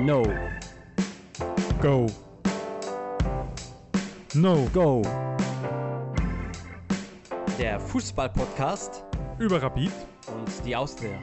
No. 0.00 0.22
Go. 1.82 2.06
No. 4.34 4.68
Go. 4.72 5.02
Der 7.58 7.80
Fußball-Podcast 7.80 9.04
Über 9.40 9.60
Rapid. 9.60 9.90
und 10.28 10.64
die 10.64 10.76
Austria. 10.76 11.18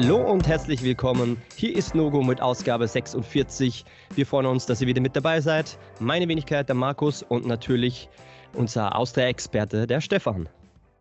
Hallo 0.00 0.30
und 0.30 0.46
herzlich 0.46 0.84
willkommen. 0.84 1.42
Hier 1.56 1.74
ist 1.74 1.92
Nogo 1.92 2.22
mit 2.22 2.40
Ausgabe 2.40 2.86
46. 2.86 3.84
Wir 4.14 4.26
freuen 4.26 4.46
uns, 4.46 4.64
dass 4.64 4.80
ihr 4.80 4.86
wieder 4.86 5.00
mit 5.00 5.16
dabei 5.16 5.40
seid. 5.40 5.76
Meine 5.98 6.28
Wenigkeit, 6.28 6.68
der 6.68 6.76
Markus 6.76 7.24
und 7.24 7.46
natürlich 7.46 8.08
unser 8.54 8.94
Austria-Experte, 8.94 9.88
der 9.88 10.00
Stefan. 10.00 10.48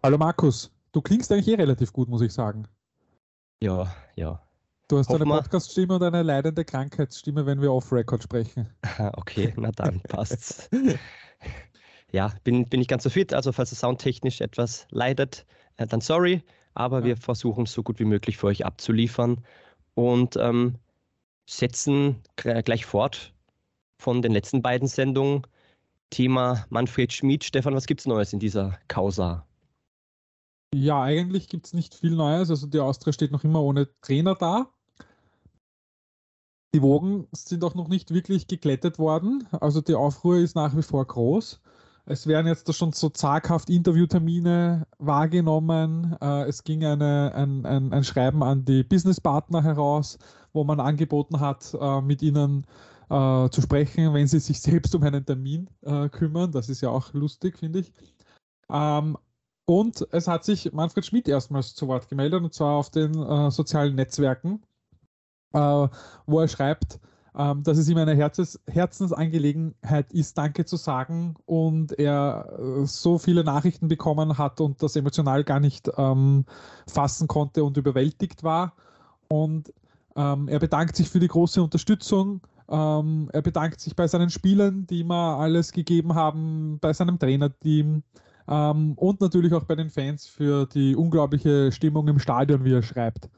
Hallo 0.01 0.17
Markus. 0.17 0.71
Du 0.93 1.01
klingst 1.03 1.31
eigentlich 1.31 1.47
eh 1.47 1.53
relativ 1.53 1.93
gut, 1.93 2.09
muss 2.09 2.23
ich 2.23 2.33
sagen. 2.33 2.67
Ja, 3.61 3.93
ja. 4.15 4.41
Du 4.87 4.97
hast 4.97 5.09
Hoffen 5.09 5.31
eine. 5.31 5.41
Podcast-Stimme 5.41 5.93
und 5.93 6.01
eine 6.01 6.23
leidende 6.23 6.65
Krankheitsstimme, 6.65 7.45
wenn 7.45 7.61
wir 7.61 7.71
off-Record 7.71 8.23
sprechen. 8.23 8.67
Okay, 9.13 9.53
na 9.57 9.69
dann 9.73 10.01
passt's. 10.09 10.71
Ja, 12.11 12.33
bin, 12.43 12.67
bin 12.67 12.79
nicht 12.79 12.89
ganz 12.89 13.03
so 13.03 13.11
fit, 13.11 13.31
also 13.31 13.51
falls 13.51 13.71
es 13.71 13.79
soundtechnisch 13.79 14.41
etwas 14.41 14.87
leidet, 14.89 15.45
äh, 15.75 15.85
dann 15.85 16.01
sorry, 16.01 16.41
aber 16.77 16.99
Ja. 16.99 17.05
wir 17.05 17.17
versuchen 17.17 17.63
es 17.65 17.73
so 17.73 17.83
gut 17.83 17.99
wie 17.99 18.05
möglich 18.05 18.37
für 18.37 18.47
euch 18.47 18.65
abzuliefern 18.65 19.43
und 19.95 20.35
ähm, 20.37 20.75
setzen 21.49 22.21
gleich 22.35 22.85
fort 22.85 23.33
von 23.99 24.21
den 24.21 24.31
letzten 24.31 24.61
beiden 24.61 24.87
Sendungen. 24.87 25.43
Thema 26.09 26.65
Manfred 26.69 27.11
Schmid. 27.11 27.43
Stefan, 27.43 27.75
was 27.75 27.85
gibt's 27.85 28.05
Neues 28.05 28.31
in 28.31 28.39
dieser 28.39 28.77
Causa? 28.87 29.45
Ja, 30.73 31.01
eigentlich 31.01 31.49
gibt 31.49 31.65
es 31.67 31.73
nicht 31.73 31.95
viel 31.95 32.15
Neues. 32.15 32.49
Also 32.49 32.67
die 32.67 32.79
Austria 32.79 33.13
steht 33.13 33.31
noch 33.31 33.43
immer 33.43 33.61
ohne 33.61 33.89
Trainer 34.01 34.35
da. 34.35 34.71
Die 36.75 36.81
Wogen 36.81 37.27
sind 37.31 37.63
auch 37.63 37.75
noch 37.75 37.87
nicht 37.87 38.11
wirklich 38.13 38.47
geglättet 38.47 38.99
worden. 38.99 39.47
Also 39.51 39.81
die 39.81 39.95
Aufruhr 39.95 40.37
ist 40.37 40.55
nach 40.55 40.75
wie 40.77 40.83
vor 40.83 41.05
groß. 41.05 41.61
Es 42.09 42.25
werden 42.25 42.47
jetzt 42.47 42.73
schon 42.73 42.93
so 42.93 43.09
zaghaft 43.09 43.69
Interviewtermine 43.69 44.87
wahrgenommen. 44.97 46.15
Äh, 46.21 46.43
es 46.47 46.63
ging 46.63 46.85
eine, 46.85 47.33
ein, 47.35 47.65
ein, 47.65 47.91
ein 47.91 48.03
Schreiben 48.05 48.43
an 48.43 48.63
die 48.63 48.83
Businesspartner 48.83 49.61
heraus, 49.61 50.17
wo 50.53 50.63
man 50.63 50.79
angeboten 50.79 51.41
hat, 51.41 51.75
äh, 51.77 51.99
mit 51.99 52.21
ihnen 52.21 52.65
äh, 53.09 53.49
zu 53.49 53.61
sprechen, 53.61 54.13
wenn 54.13 54.25
sie 54.27 54.39
sich 54.39 54.61
selbst 54.61 54.95
um 54.95 55.03
einen 55.03 55.25
Termin 55.25 55.69
kümmern. 56.11 56.53
Das 56.53 56.69
ist 56.69 56.79
ja 56.79 56.89
auch 56.89 57.13
lustig, 57.13 57.57
finde 57.57 57.79
ich. 57.79 57.91
Ähm, 58.71 59.17
und 59.65 60.07
es 60.11 60.29
hat 60.29 60.45
sich 60.45 60.71
Manfred 60.71 61.05
Schmidt 61.05 61.27
erstmals 61.27 61.75
zu 61.75 61.89
Wort 61.89 62.07
gemeldet, 62.07 62.41
und 62.41 62.53
zwar 62.53 62.77
auf 62.77 62.89
den 62.89 63.51
sozialen 63.51 63.95
Netzwerken, 63.95 64.63
wo 65.51 66.39
er 66.39 66.47
schreibt, 66.47 67.01
ähm, 67.37 67.61
dass 67.63 67.77
es 67.77 67.87
ihm 67.87 67.97
eine 67.97 68.15
Herzens 68.15 68.59
Herzensangelegenheit 68.67 70.11
ist, 70.11 70.37
Danke 70.37 70.65
zu 70.65 70.75
sagen 70.75 71.35
und 71.45 71.97
er 71.99 72.57
äh, 72.57 72.85
so 72.85 73.19
viele 73.19 73.43
Nachrichten 73.43 73.87
bekommen 73.87 74.37
hat 74.37 74.59
und 74.59 74.81
das 74.81 74.95
emotional 74.95 75.43
gar 75.43 75.59
nicht 75.59 75.89
ähm, 75.97 76.45
fassen 76.87 77.27
konnte 77.27 77.63
und 77.63 77.77
überwältigt 77.77 78.43
war. 78.43 78.73
Und 79.27 79.71
ähm, 80.15 80.47
er 80.47 80.59
bedankt 80.59 80.95
sich 80.95 81.09
für 81.09 81.19
die 81.19 81.27
große 81.27 81.61
Unterstützung. 81.61 82.41
Ähm, 82.69 83.29
er 83.31 83.43
bedankt 83.43 83.81
sich 83.81 83.95
bei 83.95 84.07
seinen 84.07 84.31
Spielern, 84.31 84.87
die 84.87 85.01
ihm 85.01 85.11
alles 85.11 85.71
gegeben 85.71 86.15
haben, 86.15 86.79
bei 86.81 86.91
seinem 86.91 87.19
Trainerteam 87.19 88.03
ähm, 88.47 88.93
und 88.95 89.21
natürlich 89.21 89.53
auch 89.53 89.65
bei 89.65 89.75
den 89.75 89.91
Fans 89.91 90.25
für 90.25 90.65
die 90.65 90.95
unglaubliche 90.95 91.71
Stimmung 91.71 92.07
im 92.07 92.17
Stadion, 92.17 92.65
wie 92.65 92.73
er 92.73 92.81
schreibt. 92.81 93.29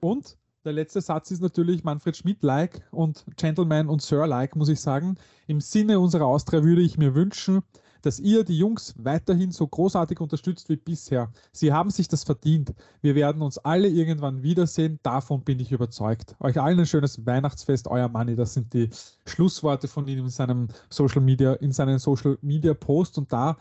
Und 0.00 0.36
der 0.66 0.72
letzte 0.72 1.00
Satz 1.00 1.30
ist 1.30 1.40
natürlich 1.40 1.84
Manfred 1.84 2.16
Schmidt-like 2.16 2.82
und 2.90 3.24
Gentleman 3.36 3.88
und 3.88 4.02
Sir-like, 4.02 4.56
muss 4.56 4.68
ich 4.68 4.80
sagen. 4.80 5.16
Im 5.46 5.60
Sinne 5.60 6.00
unserer 6.00 6.26
Austria 6.26 6.64
würde 6.64 6.82
ich 6.82 6.98
mir 6.98 7.14
wünschen, 7.14 7.62
dass 8.02 8.18
ihr 8.18 8.42
die 8.42 8.58
Jungs 8.58 8.92
weiterhin 8.98 9.52
so 9.52 9.66
großartig 9.66 10.20
unterstützt 10.20 10.68
wie 10.68 10.76
bisher. 10.76 11.30
Sie 11.52 11.72
haben 11.72 11.90
sich 11.90 12.08
das 12.08 12.24
verdient. 12.24 12.74
Wir 13.00 13.14
werden 13.14 13.42
uns 13.42 13.58
alle 13.58 13.86
irgendwann 13.86 14.42
wiedersehen. 14.42 14.98
Davon 15.04 15.42
bin 15.42 15.60
ich 15.60 15.70
überzeugt. 15.70 16.34
Euch 16.40 16.60
allen 16.60 16.80
ein 16.80 16.86
schönes 16.86 17.24
Weihnachtsfest, 17.24 17.86
euer 17.86 18.08
Manni. 18.08 18.34
Das 18.34 18.54
sind 18.54 18.74
die 18.74 18.90
Schlussworte 19.24 19.86
von 19.86 20.08
ihm 20.08 20.18
in 20.18 20.30
seinem 20.30 20.66
Social 20.90 21.22
Media, 21.22 21.52
in 21.54 21.70
seinen 21.70 22.00
Social 22.00 22.38
Media 22.42 22.74
Post. 22.74 23.18
Und 23.18 23.32
da 23.32 23.56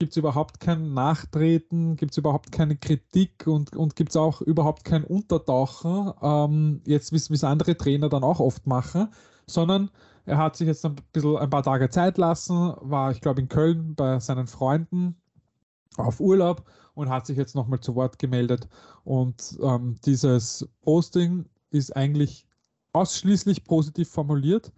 gibt 0.00 0.12
es 0.12 0.16
überhaupt 0.16 0.60
kein 0.60 0.94
Nachtreten, 0.94 1.94
gibt 1.94 2.12
es 2.12 2.18
überhaupt 2.18 2.50
keine 2.50 2.74
Kritik 2.74 3.46
und, 3.46 3.76
und 3.76 3.96
gibt 3.96 4.10
es 4.10 4.16
auch 4.16 4.40
überhaupt 4.40 4.82
kein 4.84 5.04
Untertauchen, 5.04 6.12
ähm, 6.22 6.80
jetzt 6.86 7.12
wie 7.12 7.16
es 7.34 7.44
andere 7.44 7.76
Trainer 7.76 8.08
dann 8.08 8.24
auch 8.24 8.40
oft 8.40 8.66
machen, 8.66 9.08
sondern 9.46 9.90
er 10.24 10.38
hat 10.38 10.56
sich 10.56 10.66
jetzt 10.66 10.86
ein 10.86 10.96
bisschen 11.12 11.36
ein 11.36 11.50
paar 11.50 11.62
Tage 11.62 11.90
Zeit 11.90 12.16
lassen, 12.16 12.72
war, 12.80 13.10
ich 13.10 13.20
glaube, 13.20 13.42
in 13.42 13.48
Köln 13.48 13.94
bei 13.94 14.18
seinen 14.20 14.46
Freunden 14.46 15.16
auf 15.98 16.18
Urlaub 16.18 16.64
und 16.94 17.10
hat 17.10 17.26
sich 17.26 17.36
jetzt 17.36 17.54
nochmal 17.54 17.80
zu 17.80 17.94
Wort 17.94 18.18
gemeldet. 18.18 18.68
Und 19.04 19.58
ähm, 19.62 19.96
dieses 20.06 20.66
Posting 20.80 21.44
ist 21.70 21.94
eigentlich 21.94 22.46
ausschließlich 22.94 23.64
positiv 23.64 24.08
formuliert. 24.08 24.72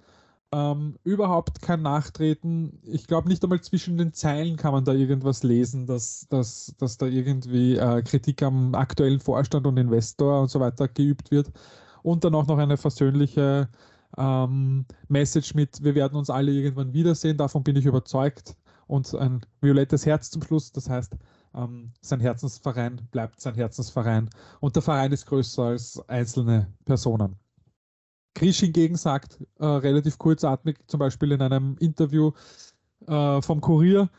Ähm, 0.54 0.98
überhaupt 1.02 1.62
kein 1.62 1.80
Nachtreten. 1.80 2.78
Ich 2.84 3.06
glaube, 3.06 3.28
nicht 3.28 3.42
einmal 3.42 3.62
zwischen 3.62 3.96
den 3.96 4.12
Zeilen 4.12 4.56
kann 4.56 4.72
man 4.72 4.84
da 4.84 4.92
irgendwas 4.92 5.42
lesen, 5.42 5.86
dass, 5.86 6.26
dass, 6.28 6.74
dass 6.78 6.98
da 6.98 7.06
irgendwie 7.06 7.76
äh, 7.76 8.02
Kritik 8.02 8.42
am 8.42 8.74
aktuellen 8.74 9.20
Vorstand 9.20 9.66
und 9.66 9.78
Investor 9.78 10.42
und 10.42 10.50
so 10.50 10.60
weiter 10.60 10.88
geübt 10.88 11.30
wird. 11.30 11.50
Und 12.02 12.24
dann 12.24 12.34
auch 12.34 12.46
noch 12.46 12.58
eine 12.58 12.76
versöhnliche 12.76 13.68
ähm, 14.18 14.84
Message 15.08 15.54
mit, 15.54 15.82
wir 15.82 15.94
werden 15.94 16.16
uns 16.18 16.28
alle 16.28 16.52
irgendwann 16.52 16.92
wiedersehen, 16.92 17.38
davon 17.38 17.62
bin 17.62 17.76
ich 17.76 17.86
überzeugt. 17.86 18.54
Und 18.86 19.14
ein 19.14 19.40
violettes 19.62 20.04
Herz 20.04 20.30
zum 20.30 20.42
Schluss, 20.42 20.70
das 20.72 20.90
heißt, 20.90 21.14
ähm, 21.54 21.92
sein 22.02 22.20
Herzensverein 22.20 23.00
bleibt 23.10 23.40
sein 23.40 23.54
Herzensverein. 23.54 24.28
Und 24.60 24.76
der 24.76 24.82
Verein 24.82 25.12
ist 25.12 25.26
größer 25.26 25.62
als 25.64 25.98
einzelne 26.08 26.72
Personen. 26.84 27.36
Krisch 28.34 28.60
hingegen 28.60 28.96
sagt 28.96 29.38
äh, 29.58 29.64
relativ 29.66 30.18
kurzatmig, 30.18 30.78
zum 30.86 31.00
Beispiel 31.00 31.32
in 31.32 31.42
einem 31.42 31.76
Interview 31.78 32.32
äh, 33.06 33.42
vom 33.42 33.60
Kurier 33.60 34.10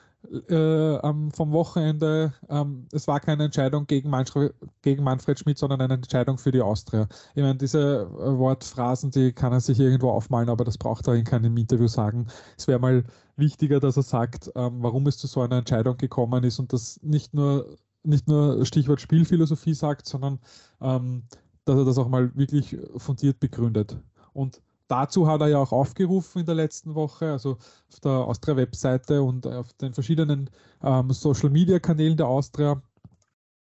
äh, 0.49 0.97
am- 0.99 1.31
vom 1.31 1.51
Wochenende, 1.51 2.33
ähm, 2.49 2.87
es 2.93 3.07
war 3.07 3.19
keine 3.19 3.43
Entscheidung 3.45 3.87
gegen 3.87 4.09
Manfred, 4.09 4.53
gegen 4.81 5.03
Manfred 5.03 5.39
Schmidt, 5.39 5.57
sondern 5.57 5.81
eine 5.81 5.95
Entscheidung 5.95 6.37
für 6.37 6.51
die 6.51 6.61
Austria. 6.61 7.07
Ich 7.35 7.41
meine, 7.43 7.55
diese 7.57 7.79
äh, 8.03 8.37
Wortphrasen, 8.37 9.11
die 9.11 9.33
kann 9.33 9.51
er 9.53 9.59
sich 9.61 9.79
irgendwo 9.79 10.11
aufmalen, 10.11 10.49
aber 10.49 10.63
das 10.63 10.77
braucht 10.77 11.07
er 11.07 11.15
in 11.15 11.25
keinem 11.25 11.57
Interview 11.57 11.87
sagen. 11.87 12.27
Es 12.57 12.67
wäre 12.67 12.79
mal 12.79 13.03
wichtiger, 13.35 13.79
dass 13.79 13.97
er 13.97 14.03
sagt, 14.03 14.51
ähm, 14.55 14.81
warum 14.81 15.07
es 15.07 15.17
zu 15.17 15.27
so 15.27 15.41
einer 15.41 15.57
Entscheidung 15.57 15.97
gekommen 15.97 16.43
ist 16.43 16.59
und 16.59 16.71
das 16.73 17.01
nicht 17.03 17.33
nur, 17.33 17.75
nicht 18.03 18.27
nur 18.27 18.65
Stichwort 18.65 19.01
Spielphilosophie 19.01 19.73
sagt, 19.73 20.07
sondern 20.07 20.39
ähm, 20.81 21.23
dass 21.65 21.77
er 21.77 21.85
das 21.85 21.97
auch 21.97 22.09
mal 22.09 22.35
wirklich 22.35 22.77
fundiert 22.97 23.39
begründet. 23.39 23.97
Und 24.33 24.61
dazu 24.87 25.27
hat 25.27 25.41
er 25.41 25.47
ja 25.47 25.57
auch 25.59 25.71
aufgerufen 25.71 26.39
in 26.39 26.45
der 26.45 26.55
letzten 26.55 26.95
Woche, 26.95 27.31
also 27.31 27.51
auf 27.91 27.99
der 28.03 28.11
Austria-Webseite 28.11 29.21
und 29.21 29.47
auf 29.47 29.73
den 29.73 29.93
verschiedenen 29.93 30.49
ähm, 30.81 31.11
Social-Media-Kanälen 31.11 32.17
der 32.17 32.27
Austria 32.27 32.81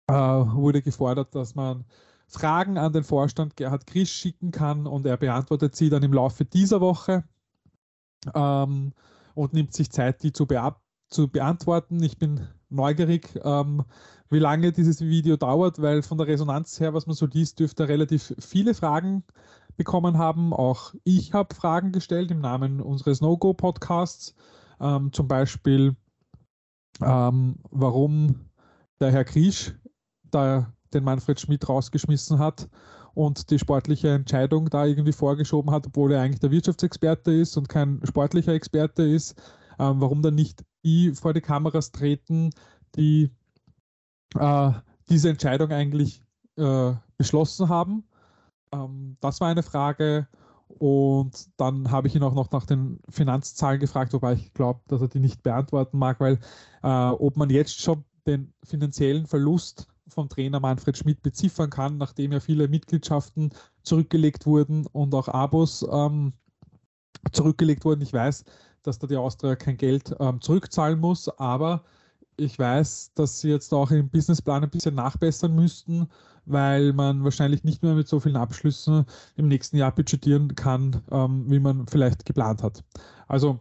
äh, 0.07 0.13
wurde 0.13 0.81
gefordert, 0.81 1.35
dass 1.35 1.55
man 1.55 1.85
Fragen 2.27 2.77
an 2.77 2.93
den 2.93 3.03
Vorstand 3.03 3.55
Gerhard 3.55 3.87
Krisch 3.87 4.11
schicken 4.11 4.51
kann 4.51 4.85
und 4.85 5.05
er 5.05 5.17
beantwortet 5.17 5.75
sie 5.75 5.89
dann 5.89 6.03
im 6.03 6.13
Laufe 6.13 6.45
dieser 6.45 6.79
Woche 6.79 7.23
ähm, 8.33 8.93
und 9.33 9.53
nimmt 9.53 9.73
sich 9.73 9.91
Zeit, 9.91 10.21
die 10.23 10.31
zu, 10.31 10.45
beab 10.45 10.81
zu 11.09 11.27
beantworten. 11.27 12.01
Ich 12.03 12.17
bin 12.17 12.47
neugierig, 12.69 13.39
ähm, 13.43 13.83
wie 14.29 14.39
lange 14.39 14.71
dieses 14.71 15.01
Video 15.01 15.37
dauert, 15.37 15.81
weil 15.81 16.01
von 16.01 16.17
der 16.17 16.27
Resonanz 16.27 16.79
her, 16.79 16.93
was 16.93 17.07
man 17.07 17.15
so 17.15 17.25
liest, 17.25 17.59
dürfte 17.59 17.87
relativ 17.87 18.33
viele 18.39 18.73
Fragen 18.73 19.23
bekommen 19.75 20.17
haben. 20.17 20.53
Auch 20.53 20.93
ich 21.03 21.33
habe 21.33 21.55
Fragen 21.55 21.91
gestellt 21.91 22.31
im 22.31 22.39
Namen 22.41 22.81
unseres 22.81 23.21
No-Go-Podcasts. 23.21 24.35
Ähm, 24.79 25.11
zum 25.13 25.27
Beispiel, 25.27 25.95
ähm, 27.01 27.55
warum 27.71 28.49
der 28.99 29.11
Herr 29.11 29.25
Kriesch 29.25 29.73
da 30.31 30.73
den 30.93 31.03
Manfred 31.03 31.39
Schmidt 31.39 31.67
rausgeschmissen 31.67 32.39
hat 32.39 32.69
und 33.13 33.49
die 33.49 33.59
sportliche 33.59 34.09
Entscheidung 34.09 34.69
da 34.69 34.85
irgendwie 34.85 35.11
vorgeschoben 35.11 35.71
hat, 35.71 35.87
obwohl 35.87 36.11
er 36.11 36.21
eigentlich 36.21 36.39
der 36.39 36.51
Wirtschaftsexperte 36.51 37.31
ist 37.31 37.57
und 37.57 37.69
kein 37.69 38.01
sportlicher 38.03 38.53
Experte 38.53 39.03
ist. 39.03 39.41
Ähm, 39.79 40.01
warum 40.01 40.21
dann 40.21 40.35
nicht 40.35 40.63
die 40.83 41.13
vor 41.13 41.33
die 41.33 41.41
Kameras 41.41 41.91
treten, 41.91 42.51
die 42.95 43.29
äh, 44.35 44.71
diese 45.09 45.29
Entscheidung 45.29 45.71
eigentlich 45.71 46.23
äh, 46.57 46.93
beschlossen 47.17 47.69
haben. 47.69 48.03
Ähm, 48.71 49.17
das 49.19 49.41
war 49.41 49.49
eine 49.49 49.63
Frage. 49.63 50.27
Und 50.67 51.49
dann 51.57 51.91
habe 51.91 52.07
ich 52.07 52.15
ihn 52.15 52.23
auch 52.23 52.35
noch 52.35 52.51
nach 52.51 52.65
den 52.65 52.99
Finanzzahlen 53.09 53.79
gefragt, 53.79 54.13
wobei 54.13 54.33
ich 54.33 54.53
glaube, 54.53 54.81
dass 54.87 55.01
er 55.01 55.07
die 55.07 55.19
nicht 55.19 55.41
beantworten 55.41 55.97
mag, 55.97 56.19
weil 56.19 56.39
äh, 56.83 56.87
ob 56.87 57.37
man 57.37 57.49
jetzt 57.49 57.81
schon 57.81 58.05
den 58.27 58.53
finanziellen 58.63 59.25
Verlust 59.25 59.87
vom 60.07 60.29
Trainer 60.29 60.59
Manfred 60.59 60.97
Schmidt 60.97 61.21
beziffern 61.21 61.69
kann, 61.69 61.97
nachdem 61.97 62.31
ja 62.31 62.39
viele 62.39 62.67
Mitgliedschaften 62.67 63.51
zurückgelegt 63.83 64.45
wurden 64.45 64.85
und 64.87 65.13
auch 65.15 65.27
Abos 65.27 65.85
ähm, 65.91 66.33
zurückgelegt 67.31 67.83
wurden. 67.85 68.01
Ich 68.01 68.13
weiß, 68.13 68.45
dass 68.83 68.99
da 68.99 69.07
die 69.07 69.17
Austria 69.17 69.55
kein 69.55 69.77
Geld 69.77 70.15
ähm, 70.19 70.41
zurückzahlen 70.41 70.99
muss, 70.99 71.29
aber 71.39 71.83
ich 72.37 72.57
weiß, 72.57 73.13
dass 73.15 73.41
sie 73.41 73.49
jetzt 73.49 73.73
auch 73.73 73.91
im 73.91 74.09
Businessplan 74.09 74.63
ein 74.63 74.69
bisschen 74.69 74.95
nachbessern 74.95 75.53
müssten, 75.53 76.07
weil 76.45 76.93
man 76.93 77.23
wahrscheinlich 77.23 77.63
nicht 77.63 77.83
mehr 77.83 77.95
mit 77.95 78.07
so 78.07 78.19
vielen 78.19 78.37
Abschlüssen 78.37 79.05
im 79.35 79.47
nächsten 79.47 79.77
Jahr 79.77 79.93
budgetieren 79.93 80.55
kann, 80.55 81.01
ähm, 81.11 81.45
wie 81.49 81.59
man 81.59 81.87
vielleicht 81.87 82.25
geplant 82.25 82.63
hat. 82.63 82.83
Also, 83.27 83.59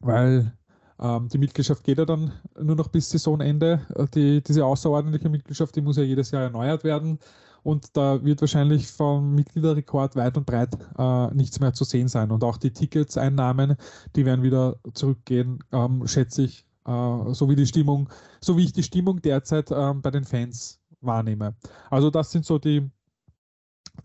weil 0.00 0.52
ähm, 1.00 1.28
die 1.28 1.38
Mitgliedschaft 1.38 1.84
geht 1.84 1.98
ja 1.98 2.04
dann 2.04 2.32
nur 2.60 2.76
noch 2.76 2.88
bis 2.88 3.10
Saisonende. 3.10 3.84
Äh, 3.96 4.06
die, 4.14 4.42
diese 4.42 4.64
außerordentliche 4.64 5.28
Mitgliedschaft, 5.28 5.74
die 5.76 5.80
muss 5.80 5.96
ja 5.96 6.04
jedes 6.04 6.30
Jahr 6.30 6.44
erneuert 6.44 6.84
werden. 6.84 7.18
Und 7.62 7.96
da 7.96 8.24
wird 8.24 8.40
wahrscheinlich 8.40 8.88
vom 8.88 9.34
Mitgliederrekord 9.34 10.16
weit 10.16 10.36
und 10.36 10.46
breit 10.46 10.76
äh, 10.98 11.34
nichts 11.34 11.60
mehr 11.60 11.72
zu 11.72 11.84
sehen 11.84 12.08
sein. 12.08 12.30
Und 12.30 12.42
auch 12.42 12.56
die 12.56 12.72
Ticketseinnahmen, 12.72 13.76
die 14.16 14.26
werden 14.26 14.42
wieder 14.42 14.76
zurückgehen, 14.94 15.62
ähm, 15.72 16.06
schätze 16.06 16.42
ich, 16.42 16.66
äh, 16.86 17.32
so 17.32 17.48
wie 17.48 17.56
die 17.56 17.66
Stimmung, 17.66 18.08
so 18.40 18.56
wie 18.56 18.64
ich 18.64 18.72
die 18.72 18.82
Stimmung 18.82 19.22
derzeit 19.22 19.70
ähm, 19.70 20.02
bei 20.02 20.10
den 20.10 20.24
Fans 20.24 20.80
wahrnehme. 21.00 21.54
Also 21.90 22.10
das 22.10 22.32
sind 22.32 22.44
so 22.44 22.58
die, 22.58 22.90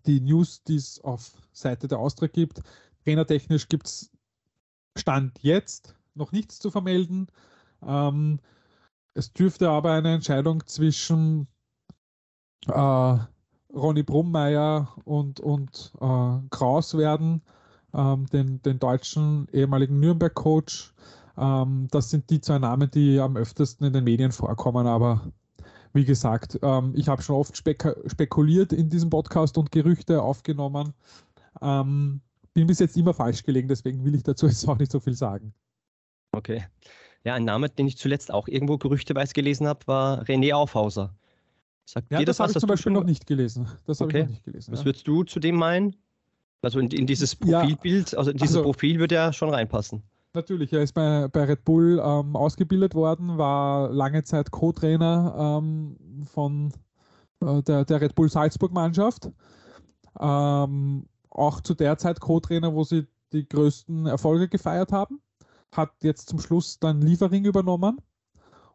die 0.05 0.21
News, 0.21 0.63
die 0.63 0.75
es 0.75 0.99
auf 1.03 1.31
Seite 1.51 1.87
der 1.87 1.99
Austria 1.99 2.27
gibt. 2.27 2.61
Trainertechnisch 3.03 3.67
gibt 3.67 3.87
es 3.87 4.11
Stand 4.97 5.39
jetzt 5.41 5.95
noch 6.15 6.31
nichts 6.31 6.59
zu 6.59 6.71
vermelden. 6.71 7.27
Ähm, 7.85 8.39
es 9.13 9.33
dürfte 9.33 9.69
aber 9.69 9.93
eine 9.93 10.13
Entscheidung 10.13 10.65
zwischen 10.67 11.47
äh, 12.67 13.17
Ronny 13.73 14.03
Brummeier 14.03 14.87
und, 15.05 15.39
und 15.39 15.93
äh, 15.99 16.49
Kraus 16.49 16.97
werden, 16.97 17.41
ähm, 17.93 18.25
den, 18.27 18.61
den 18.61 18.79
deutschen 18.79 19.47
ehemaligen 19.51 19.99
Nürnberg-Coach. 19.99 20.93
Ähm, 21.37 21.87
das 21.91 22.09
sind 22.09 22.29
die 22.29 22.41
zwei 22.41 22.59
Namen, 22.59 22.89
die 22.91 23.19
am 23.19 23.37
öftesten 23.37 23.87
in 23.87 23.93
den 23.93 24.03
Medien 24.03 24.31
vorkommen, 24.31 24.87
aber 24.87 25.31
wie 25.93 26.05
gesagt, 26.05 26.59
ähm, 26.61 26.93
ich 26.95 27.07
habe 27.07 27.21
schon 27.21 27.35
oft 27.35 27.57
spek 27.57 27.95
spekuliert 28.07 28.73
in 28.73 28.89
diesem 28.89 29.09
Podcast 29.09 29.57
und 29.57 29.71
Gerüchte 29.71 30.21
aufgenommen. 30.21 30.93
Ähm, 31.61 32.21
bin 32.53 32.67
bis 32.67 32.79
jetzt 32.79 32.97
immer 32.97 33.13
falsch 33.13 33.43
gelegen, 33.43 33.67
deswegen 33.67 34.03
will 34.03 34.15
ich 34.15 34.23
dazu 34.23 34.47
jetzt 34.47 34.67
auch 34.67 34.77
nicht 34.77 34.91
so 34.91 34.99
viel 34.99 35.13
sagen. 35.13 35.53
Okay. 36.31 36.65
Ja, 37.23 37.33
ein 37.35 37.45
Name, 37.45 37.69
den 37.69 37.87
ich 37.87 37.97
zuletzt 37.97 38.31
auch 38.31 38.47
irgendwo 38.47 38.77
gerüchteweise 38.77 39.33
gelesen 39.33 39.67
habe, 39.67 39.85
war 39.87 40.23
René 40.23 40.53
Aufhauser. 40.53 41.15
Sagt 41.87 42.11
ja, 42.11 42.19
das, 42.19 42.37
das 42.37 42.39
habe 42.39 42.51
ich 42.51 42.59
zum 42.59 42.67
Beispiel 42.67 42.91
noch 42.91 43.05
nicht 43.05 43.25
gelesen. 43.25 43.67
Das 43.85 44.01
okay. 44.01 44.17
ich 44.17 44.23
noch 44.23 44.29
nicht 44.31 44.43
gelesen. 44.43 44.73
Was 44.73 44.79
ja. 44.81 44.85
würdest 44.85 45.07
du 45.07 45.23
zu 45.23 45.39
dem 45.39 45.55
meinen? 45.55 45.95
Also 46.61 46.79
in, 46.79 46.89
in 46.91 47.07
dieses 47.07 47.33
Profilbild, 47.33 48.11
ja, 48.11 48.17
also 48.17 48.31
in 48.31 48.37
dieses 48.37 48.57
also, 48.57 48.63
Profil 48.63 48.99
würde 48.99 49.15
er 49.15 49.31
schon 49.31 49.49
reinpassen. 49.49 50.03
Natürlich, 50.33 50.73
er 50.73 50.83
ist 50.83 50.91
bei, 50.91 51.29
bei 51.29 51.45
Red 51.45 51.63
Bull 51.63 52.01
ähm, 52.03 52.35
ausgebildet 52.35 52.93
worden, 52.93 53.37
war 53.37 53.89
lange 53.89 54.23
Zeit 54.25 54.51
Co-Trainer 54.51 55.59
ähm, 55.61 55.95
von 56.25 56.73
äh, 57.39 57.63
der, 57.63 57.85
der 57.85 58.01
Red 58.01 58.15
Bull 58.15 58.29
Salzburg-Mannschaft. 58.29 59.31
Ähm, 60.19 61.05
auch 61.29 61.61
zu 61.61 61.73
der 61.73 61.97
Zeit 61.97 62.19
Co-Trainer, 62.19 62.73
wo 62.73 62.83
sie 62.83 63.07
die 63.31 63.47
größten 63.47 64.07
Erfolge 64.07 64.49
gefeiert 64.49 64.91
haben. 64.91 65.21
Hat 65.71 65.91
jetzt 66.01 66.27
zum 66.27 66.39
Schluss 66.39 66.79
dann 66.79 67.01
Liefering 67.01 67.45
übernommen 67.45 68.01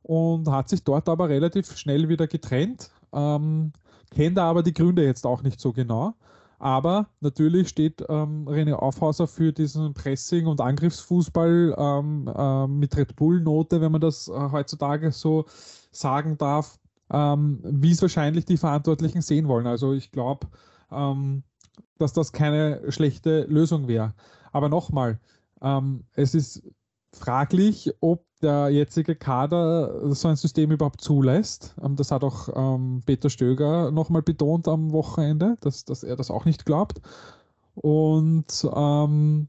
und 0.03 0.49
hat 0.49 0.69
sich 0.69 0.83
dort 0.83 1.09
aber 1.09 1.29
relativ 1.29 1.77
schnell 1.77 2.09
wieder 2.09 2.27
getrennt. 2.27 2.91
Ähm, 3.13 3.73
kennt 4.11 4.39
aber 4.39 4.63
die 4.63 4.75
Gründe 4.75 5.05
jetzt 5.05 5.27
auch 5.27 5.43
nicht 5.43 5.61
so 5.61 5.73
genau. 5.73 6.15
Aber 6.59 7.09
natürlich 7.21 7.69
steht 7.69 8.05
ähm, 8.09 8.47
René 8.49 8.75
Aufhauser 8.75 9.27
für 9.27 9.53
diesen 9.53 9.95
Pressing- 9.95 10.47
und 10.47 10.61
Angriffsfußball 10.61 11.75
ähm, 11.77 12.31
äh, 12.33 12.67
mit 12.69 12.97
Red 12.97 13.17
Bull-Note, 13.17 13.81
wenn 13.81 13.91
man 13.91 14.01
das 14.01 14.29
äh, 14.29 14.33
heutzutage 14.33 15.11
so 15.11 15.47
sagen 15.91 16.39
darf, 16.39 16.79
ähm, 17.11 17.59
wie 17.65 17.91
es 17.91 18.01
wahrscheinlich 18.01 18.45
die 18.45 18.57
Verantwortlichen 18.57 19.23
sehen 19.23 19.49
wollen. 19.49 19.67
Also 19.67 19.93
ich 19.93 20.13
glaube, 20.13 20.47
ähm, 20.93 21.43
dass 21.99 22.13
das 22.13 22.33
keine 22.33 22.93
schlechte 22.93 23.43
Lösung 23.49 23.89
wäre. 23.89 24.15
Aber 24.53 24.69
nochmal, 24.69 25.19
ähm, 25.63 26.05
es 26.15 26.33
ist 26.35 26.63
fraglich, 27.15 27.93
ob 28.01 28.25
der 28.41 28.71
jetzige 28.71 29.15
Kader 29.15 30.15
so 30.15 30.29
ein 30.29 30.37
System 30.37 30.73
überhaupt 30.73 31.01
zulässt. 31.01 31.75
Ähm, 31.83 31.97
das 31.97 32.11
hat 32.11 32.25
auch 32.25 32.49
ähm, 32.55 33.03
Peter 33.07 33.31
Stöger 33.31 33.91
nochmal 33.91 34.23
betont 34.23 34.69
am 34.69 34.93
Wochenende, 34.93 35.57
dass, 35.61 35.85
dass 35.85 36.03
er 36.03 36.17
das 36.17 36.31
auch 36.31 36.45
nicht 36.45 36.67
glaubt. 36.67 37.01
Und 37.75 38.69
ähm, 38.75 39.49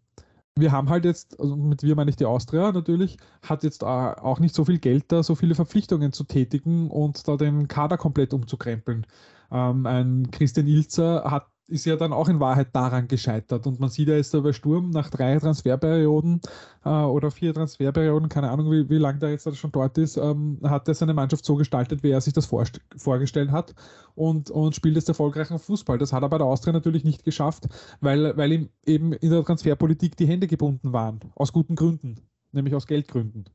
wir 0.56 0.71
haben 0.71 0.89
halt 0.89 1.06
jetzt, 1.06 1.39
also 1.39 1.56
mit 1.56 1.83
wir 1.83 1.95
meine 1.95 2.12
ich 2.12 2.15
die 2.15 2.25
Austria 2.25 2.71
natürlich, 2.71 3.18
hat 3.42 3.63
jetzt 3.63 3.83
auch 3.83 4.39
nicht 4.39 4.54
so 4.54 4.65
viel 4.65 4.77
Geld 4.77 5.06
da, 5.07 5.24
so 5.24 5.36
viele 5.36 5.56
Verpflichtungen 5.56 6.13
zu 6.13 6.24
tätigen 6.25 6.89
und 6.92 7.27
da 7.27 7.38
den 7.38 7.68
Kader 7.68 7.98
komplett 7.98 8.33
umzukrempeln. 8.33 9.06
Ähm, 9.51 9.86
ein 9.86 10.31
Christian 10.31 10.68
Ilzer 10.68 11.24
hat 11.25 11.48
ist 11.68 11.86
ja 11.86 11.95
dann 11.95 12.12
auch 12.12 12.27
in 12.27 12.39
Wahrheit 12.39 12.75
daran 12.75 13.07
gescheitert. 13.07 13.65
Und 13.65 13.80
man 13.80 13.89
sieht 13.89 14.10
ja 14.10 14.15
jetzt 14.15 14.31
bei 14.31 14.51
Sturm 14.51 14.89
nach 14.89 15.10
drei 15.10 15.38
Transferperioden 15.39 16.42
äh, 16.83 16.89
oder 16.89 17.31
vier 17.31 17.54
Transferperioden, 17.54 18.30
keine 18.30 18.50
Ahnung, 18.50 18.69
wie, 18.71 18.89
wie 18.89 18.98
lange 18.98 19.19
der 19.19 19.31
jetzt 19.31 19.56
schon 19.56 19.71
dort 19.71 19.98
ist, 19.98 20.18
ähm, 20.18 20.60
hat 20.63 20.88
er 20.88 20.94
seine 20.94 21.13
Mannschaft 21.13 21.45
so 21.45 21.56
gestaltet, 21.56 22.04
wie 22.04 22.12
er 22.12 22.21
sich 22.21 22.33
das 22.33 22.45
vorgestellt 22.45 23.51
hat 23.51 23.74
und, 24.15 24.51
und 24.51 24.75
spielt 24.75 24.95
jetzt 24.95 25.07
erfolgreichen 25.07 25.57
Fußball. 25.57 25.98
Das 25.98 26.12
hat 26.12 26.24
er 26.24 26.30
bei 26.30 26.38
der 26.38 26.48
Austria 26.48 26.74
natürlich 26.74 27.04
nicht 27.06 27.24
geschafft, 27.24 27.68
weil, 28.01 28.36
weil 28.36 28.51
ihm 28.51 28.69
eben 28.86 29.13
in 29.13 29.31
der 29.31 29.44
Transferpolitik 29.44 30.18
die 30.18 30.27
Hände 30.27 30.48
gebunden 30.48 30.92
waren. 30.92 31.21
Aus 31.36 31.54
guten 31.54 31.75
Gründen, 31.75 32.19
nämlich 32.51 32.75
aus 32.75 32.88
Geldgründen. 32.88 33.45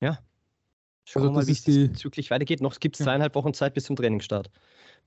Ja. 0.00 0.18
Schauen 1.04 1.22
also, 1.22 1.34
wir 1.34 1.40
mal, 1.40 1.46
wie 1.46 1.52
es 1.52 1.64
bezüglich 1.64 2.30
weitergeht. 2.30 2.60
Noch 2.60 2.78
gibt 2.80 2.98
es 2.98 3.04
zweieinhalb 3.04 3.34
Wochen 3.34 3.52
Zeit 3.54 3.74
bis 3.74 3.84
zum 3.84 3.96
Trainingsstart 3.96 4.50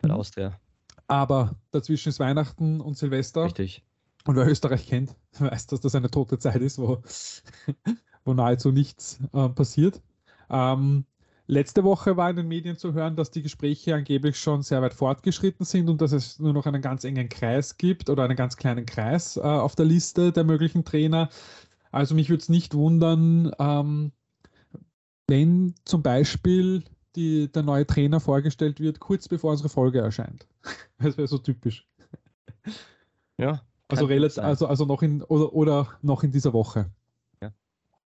bei 0.01 0.07
der 0.07 0.15
mhm. 0.15 0.19
Austria. 0.19 0.60
Aber 1.12 1.58
dazwischen 1.72 2.08
ist 2.08 2.22
Weihnachten 2.22 2.80
und 2.80 2.98
Silvester. 2.98 3.44
Richtig. 3.44 3.84
Und 4.25 4.38
wer 4.38 4.48
Österreich 4.48 4.88
kennt, 4.88 5.13
weiß, 5.39 5.68
dass 5.68 5.82
das 5.82 5.94
eine 5.94 6.10
tote 6.10 6.39
Zeit 6.39 6.62
ist, 6.62 6.80
wo, 6.80 7.03
wo 8.24 8.34
nahezu 8.34 8.72
nichts 8.72 9.20
äh, 9.34 9.50
passiert. 9.50 10.01
Ähm, 10.50 11.03
letzte 11.48 11.84
Woche 11.84 12.15
war 12.15 12.30
in 12.30 12.38
den 12.38 12.48
Medien 12.48 12.77
zu 12.77 12.94
hören, 12.94 13.18
dass 13.18 13.30
die 13.30 13.41
Gespräche 13.41 13.94
angeblich 13.94 14.39
schon 14.39 14.62
sehr 14.62 14.82
weit 14.82 14.94
fortgeschritten 14.94 15.65
sind 15.65 15.89
und 15.89 16.00
dass 16.00 16.13
es 16.13 16.39
nur 16.39 16.53
noch 16.53 16.65
einen 16.65 16.82
ganz 16.82 17.03
engen 17.03 17.27
Kreis 17.27 17.75
gibt 17.75 18.10
oder 18.10 18.24
einen 18.24 18.38
ganz 18.38 18.56
kleinen 18.56 18.86
Kreis 18.86 19.36
äh, 19.36 19.41
auf 19.41 19.75
der 19.75 19.86
Liste 19.86 20.32
der 20.32 20.46
möglichen 20.46 20.86
Trainer. 20.86 21.27
Also 21.91 22.15
mich 22.15 22.30
würde 22.30 22.41
es 22.41 22.48
nicht 22.48 22.74
wundern, 22.74 23.51
ähm, 23.60 24.13
wenn 25.27 25.75
zum 25.84 26.03
Beispiel 26.03 26.86
die, 27.15 27.51
der 27.51 27.63
neue 27.63 27.86
Trainer 27.86 28.20
vorgestellt 28.20 28.80
wird, 28.80 29.00
kurz 29.00 29.27
bevor 29.27 29.51
unsere 29.51 29.70
Folge 29.70 30.00
erscheint. 30.00 30.48
Das 31.00 31.18
wäre 31.18 31.27
so 31.27 31.39
typisch. 31.39 31.88
Ja. 33.38 33.62
Also, 33.88 34.06
relativ, 34.06 34.38
also, 34.38 34.68
also 34.68 34.86
noch 34.86 35.01
in 35.01 35.24
oder, 35.24 35.51
oder 35.51 35.98
noch 36.03 36.24
in 36.24 36.32
dieser 36.32 36.53
Woche. 36.53 36.91
Ja. 37.41 37.51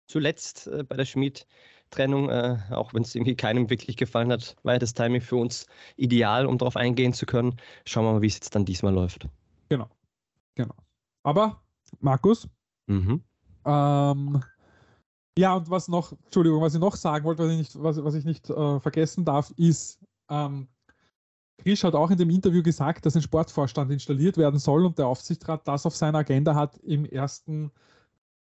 Zuletzt 0.08 0.68
äh, 0.68 0.84
bei 0.84 0.96
der 0.96 1.04
Schmied-Trennung, 1.04 2.30
äh, 2.30 2.58
auch 2.72 2.94
wenn 2.94 3.04
es 3.04 3.14
irgendwie 3.14 3.36
keinem 3.36 3.70
wirklich 3.70 3.98
gefallen 3.98 4.32
hat, 4.32 4.56
war 4.64 4.74
ja 4.74 4.80
das 4.80 4.94
Timing 4.94 5.22
für 5.22 5.36
uns 5.36 5.68
ideal, 5.98 6.46
um 6.46 6.58
darauf 6.58 6.78
eingehen 6.78 7.14
zu 7.14 7.26
können. 7.26 7.58
Schauen 7.86 8.06
wir 8.06 8.14
mal, 8.14 8.22
wie 8.22 8.28
es 8.28 8.36
jetzt 8.36 8.56
dann 8.56 8.64
diesmal 8.64 8.94
läuft. 8.94 9.28
Genau. 9.70 9.90
Genau. 10.56 10.76
Aber, 11.24 11.62
Markus, 12.00 12.48
mhm. 12.88 13.22
ähm, 13.66 14.42
ja, 15.38 15.56
und 15.56 15.70
was 15.70 15.88
noch, 15.88 16.13
Entschuldigung, 16.24 16.62
was 16.62 16.74
ich 16.75 16.80
noch 16.80 16.96
sagen 16.96 17.25
wollte, 17.25 17.44
was 17.44 17.51
ich 17.51 17.58
nicht, 17.58 17.84
was, 17.84 18.04
was 18.04 18.15
ich 18.15 18.25
nicht 18.25 18.50
äh, 18.50 18.80
vergessen 18.80 19.25
darf, 19.25 19.51
ist, 19.58 20.00
ähm, 20.30 20.68
Krisch 21.58 21.84
hat 21.84 21.96
auch 21.96 22.12
in 22.12 22.18
dem 22.18 22.30
Interview 22.30 22.62
gesagt, 22.62 23.06
dass 23.06 23.15
ein 23.15 23.22
Sportvorstand 23.22 23.92
installiert 23.92 24.38
werden 24.38 24.60
soll 24.60 24.86
und 24.86 24.98
der 24.98 25.08
Aufsichtsrat 25.08 25.68
das 25.68 25.86
auf 25.86 25.96
seiner 25.96 26.20
Agenda 26.20 26.54
hat 26.54 26.77
im 26.80 27.06
ersten 27.06 27.72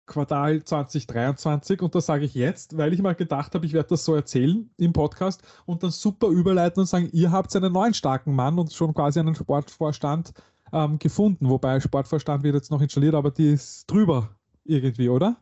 Quartal 0.07 0.63
2023. 0.63 1.83
Und 1.83 1.95
das 1.95 2.07
sage 2.07 2.25
ich 2.25 2.35
jetzt, 2.35 2.77
weil 2.77 2.93
ich 2.93 3.03
mal 3.03 3.15
gedacht 3.15 3.55
habe, 3.55 3.67
ich 3.67 3.73
werde 3.73 3.91
das 3.91 4.05
so 4.05 4.15
erzählen 4.15 4.71
im 4.77 4.93
Podcast 4.93 5.43
und 5.67 5.83
dann 5.83 5.91
super 5.91 6.29
überleiten 6.29 6.81
und 6.81 6.87
sagen, 6.87 7.09
ihr 7.13 7.31
habt 7.33 7.55
einen 7.55 7.73
neuen 7.73 7.95
starken 7.95 8.35
Mann 8.35 8.59
und 8.59 8.73
schon 8.73 8.95
quasi 8.95 9.21
einen 9.21 9.35
Sportvorstand 9.35 10.33
ähm, 10.73 10.99
gefunden. 10.99 11.49
Wobei 11.49 11.81
Sportvorstand 11.81 12.43
wird 12.43 12.55
jetzt 12.55 12.71
noch 12.71 12.81
installiert, 12.81 13.15
aber 13.15 13.31
die 13.31 13.53
ist 13.53 13.91
drüber 13.91 14.36
irgendwie, 14.69 15.09
oder? 15.09 15.37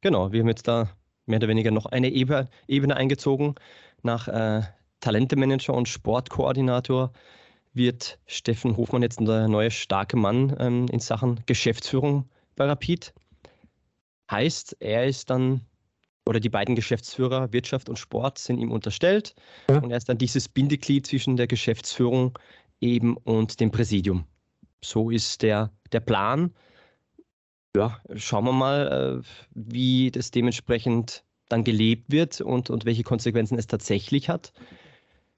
Genau, 0.00 0.32
wir 0.32 0.40
haben 0.40 0.48
jetzt 0.48 0.66
da 0.66 0.90
mehr 1.26 1.38
oder 1.38 1.48
weniger 1.48 1.70
noch 1.70 1.86
eine 1.86 2.08
Ebene 2.08 2.96
eingezogen 2.96 3.54
nach 4.02 4.28
äh, 4.28 4.62
Talentemanager 5.00 5.74
und 5.74 5.88
Sportkoordinator. 5.88 7.12
wird 7.74 8.18
Steffen 8.26 8.76
Hofmann 8.76 9.02
jetzt 9.02 9.20
der 9.20 9.48
neue 9.48 9.70
starke 9.70 10.16
Mann 10.16 10.56
ähm, 10.58 10.86
in 10.90 11.00
Sachen 11.00 11.40
Geschäftsführung 11.46 12.28
bei 12.56 12.66
Rapid. 12.66 13.14
Heißt, 14.30 14.76
er 14.80 15.06
ist 15.06 15.30
dann, 15.30 15.62
oder 16.26 16.40
die 16.40 16.48
beiden 16.48 16.74
Geschäftsführer 16.74 17.52
Wirtschaft 17.52 17.88
und 17.88 17.98
Sport 17.98 18.38
sind 18.38 18.58
ihm 18.58 18.70
unterstellt 18.70 19.34
ja. 19.68 19.78
und 19.78 19.90
er 19.90 19.96
ist 19.96 20.08
dann 20.08 20.18
dieses 20.18 20.48
Bindeglied 20.48 21.06
zwischen 21.06 21.36
der 21.36 21.46
Geschäftsführung 21.46 22.38
eben 22.80 23.16
und 23.16 23.60
dem 23.60 23.70
Präsidium. 23.70 24.24
So 24.84 25.10
ist 25.10 25.42
der, 25.42 25.70
der 25.92 26.00
Plan. 26.00 26.52
Ja, 27.74 27.98
schauen 28.16 28.44
wir 28.44 28.52
mal, 28.52 29.22
äh, 29.22 29.28
wie 29.54 30.10
das 30.10 30.30
dementsprechend 30.30 31.24
dann 31.48 31.64
gelebt 31.64 32.10
wird 32.12 32.40
und, 32.42 32.68
und 32.68 32.84
welche 32.84 33.02
Konsequenzen 33.02 33.58
es 33.58 33.66
tatsächlich 33.66 34.28
hat. 34.28 34.52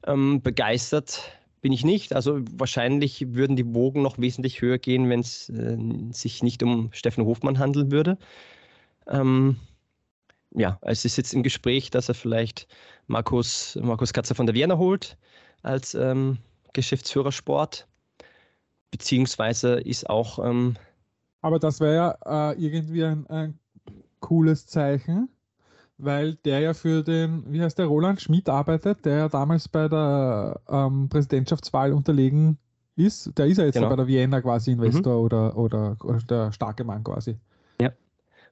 Ähm, 0.05 0.43
begeistert 0.43 1.33
bin 1.61 1.73
ich 1.73 1.85
nicht. 1.85 2.13
Also 2.13 2.41
wahrscheinlich 2.57 3.35
würden 3.35 3.55
die 3.55 3.73
Wogen 3.73 4.03
noch 4.03 4.19
wesentlich 4.19 4.61
höher 4.61 4.79
gehen, 4.79 5.09
wenn 5.09 5.21
es 5.21 5.49
äh, 5.49 5.79
sich 6.11 6.43
nicht 6.43 6.63
um 6.65 6.93
Steffen 6.93 7.25
Hofmann 7.25 7.61
handeln 7.61 7.93
würde. 7.93 8.19
Ähm, 9.07 9.57
ja, 10.51 10.79
es 10.83 11.05
ist 11.05 11.17
jetzt 11.17 11.35
im 11.35 11.45
Gespräch, 11.45 11.91
dass 11.91 12.09
er 12.09 12.15
vielleicht 12.15 12.67
Markus, 13.07 13.79
Markus 13.81 14.13
Katzer 14.13 14.35
von 14.35 14.47
der 14.47 14.57
Vienna 14.57 14.77
holt 14.77 15.17
als 15.63 15.95
ähm, 15.95 16.39
Geschäftsführer 16.73 17.33
Sport. 17.33 17.87
Beziehungsweise 18.91 19.75
ist 19.75 20.11
auch. 20.11 20.45
Ähm, 20.45 20.77
Aber 21.45 21.59
das 21.59 21.79
wäre 21.81 21.95
ja 21.95 22.53
äh, 22.53 22.55
irgendwie 22.59 23.05
ein, 23.05 23.27
ein 23.27 23.59
cooles 24.21 24.67
Zeichen, 24.67 25.29
weil 25.99 26.37
der 26.37 26.61
ja 26.61 26.73
für 26.73 27.03
den, 27.03 27.45
wie 27.53 27.61
heißt 27.61 27.79
der, 27.79 27.85
Roland 27.87 28.23
Schmidt 28.23 28.49
arbeitet, 28.49 29.05
der 29.05 29.17
ja 29.19 29.29
damals 29.29 29.69
bei 29.69 29.89
der 29.89 30.61
ähm, 30.71 31.11
Präsidentschaftswahl 31.11 31.93
unterlegen 31.93 32.57
ist. 32.97 33.37
Der 33.37 33.45
ist 33.47 33.59
ja 33.59 33.65
jetzt 33.65 33.75
genau. 33.75 33.91
bei 33.91 33.97
der 33.97 34.07
Vienna 34.07 34.41
quasi 34.41 34.73
Investor 34.73 35.19
mhm. 35.19 35.25
oder, 35.25 35.57
oder, 35.59 35.97
oder 36.03 36.19
der 36.21 36.53
starke 36.53 36.83
Mann 36.83 37.05
quasi 37.05 37.37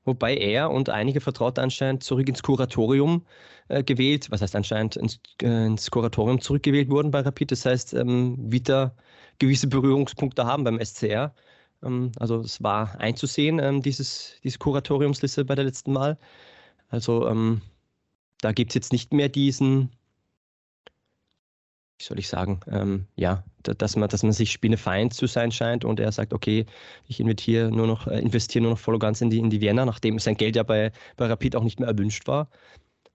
wobei 0.04 0.37
er 0.37 0.70
und 0.70 0.88
einige 0.88 1.20
Vertraute 1.20 1.62
anscheinend 1.62 2.02
zurück 2.02 2.28
ins 2.28 2.42
Kuratorium 2.42 3.25
äh, 3.68 3.82
gewählt, 3.82 4.30
was 4.30 4.42
heißt 4.42 4.56
anscheinend 4.56 4.96
ins, 4.96 5.20
äh, 5.42 5.66
ins, 5.66 5.90
Kuratorium 5.90 6.40
zurückgewählt 6.40 6.90
wurden 6.90 7.11
bei 7.11 7.20
Rapid. 7.20 7.52
Das 7.52 7.64
heißt, 7.64 7.94
ähm, 7.94 8.37
wieder 8.38 8.94
gewisse 9.38 9.68
Berührungspunkte 9.68 10.44
haben 10.44 10.64
beim 10.64 10.80
SCR. 10.80 11.34
Ähm, 11.82 12.12
also 12.18 12.40
es 12.40 12.62
war 12.62 12.98
einzusehen, 13.00 13.58
ähm, 13.58 13.82
dieses, 13.82 14.40
diese 14.44 14.58
Kuratoriumsliste 14.58 15.44
bei 15.44 15.54
der 15.54 15.64
letzten 15.64 15.92
Mal. 15.92 16.18
Also 16.88 17.28
ähm, 17.28 17.62
da 18.40 18.52
gibt 18.52 18.72
es 18.72 18.74
jetzt 18.74 18.92
nicht 18.92 19.12
mehr 19.12 19.28
diesen 19.28 19.90
wie 22.02 22.04
soll 22.04 22.18
ich 22.18 22.28
sagen, 22.28 22.58
ähm, 22.66 23.06
ja, 23.14 23.44
dass 23.62 23.94
man, 23.94 24.08
dass 24.08 24.24
man 24.24 24.32
sich 24.32 24.50
spinnefeind 24.50 25.14
zu 25.14 25.26
sein 25.26 25.52
scheint 25.52 25.84
und 25.84 26.00
er 26.00 26.10
sagt, 26.10 26.32
okay, 26.32 26.66
ich 27.06 27.20
investiere 27.20 27.70
nur 27.70 27.86
noch, 27.86 28.08
äh, 28.08 28.18
investiere 28.18 28.62
nur 28.62 28.72
noch 28.72 28.78
voll 28.80 28.94
und 28.94 29.00
ganz 29.00 29.20
in 29.20 29.30
die, 29.30 29.38
in 29.38 29.50
die 29.50 29.60
Vienna, 29.60 29.84
nachdem 29.84 30.18
sein 30.18 30.36
Geld 30.36 30.56
ja 30.56 30.64
bei, 30.64 30.90
bei 31.16 31.26
Rapid 31.26 31.54
auch 31.54 31.62
nicht 31.62 31.78
mehr 31.78 31.88
erwünscht 31.88 32.26
war. 32.26 32.48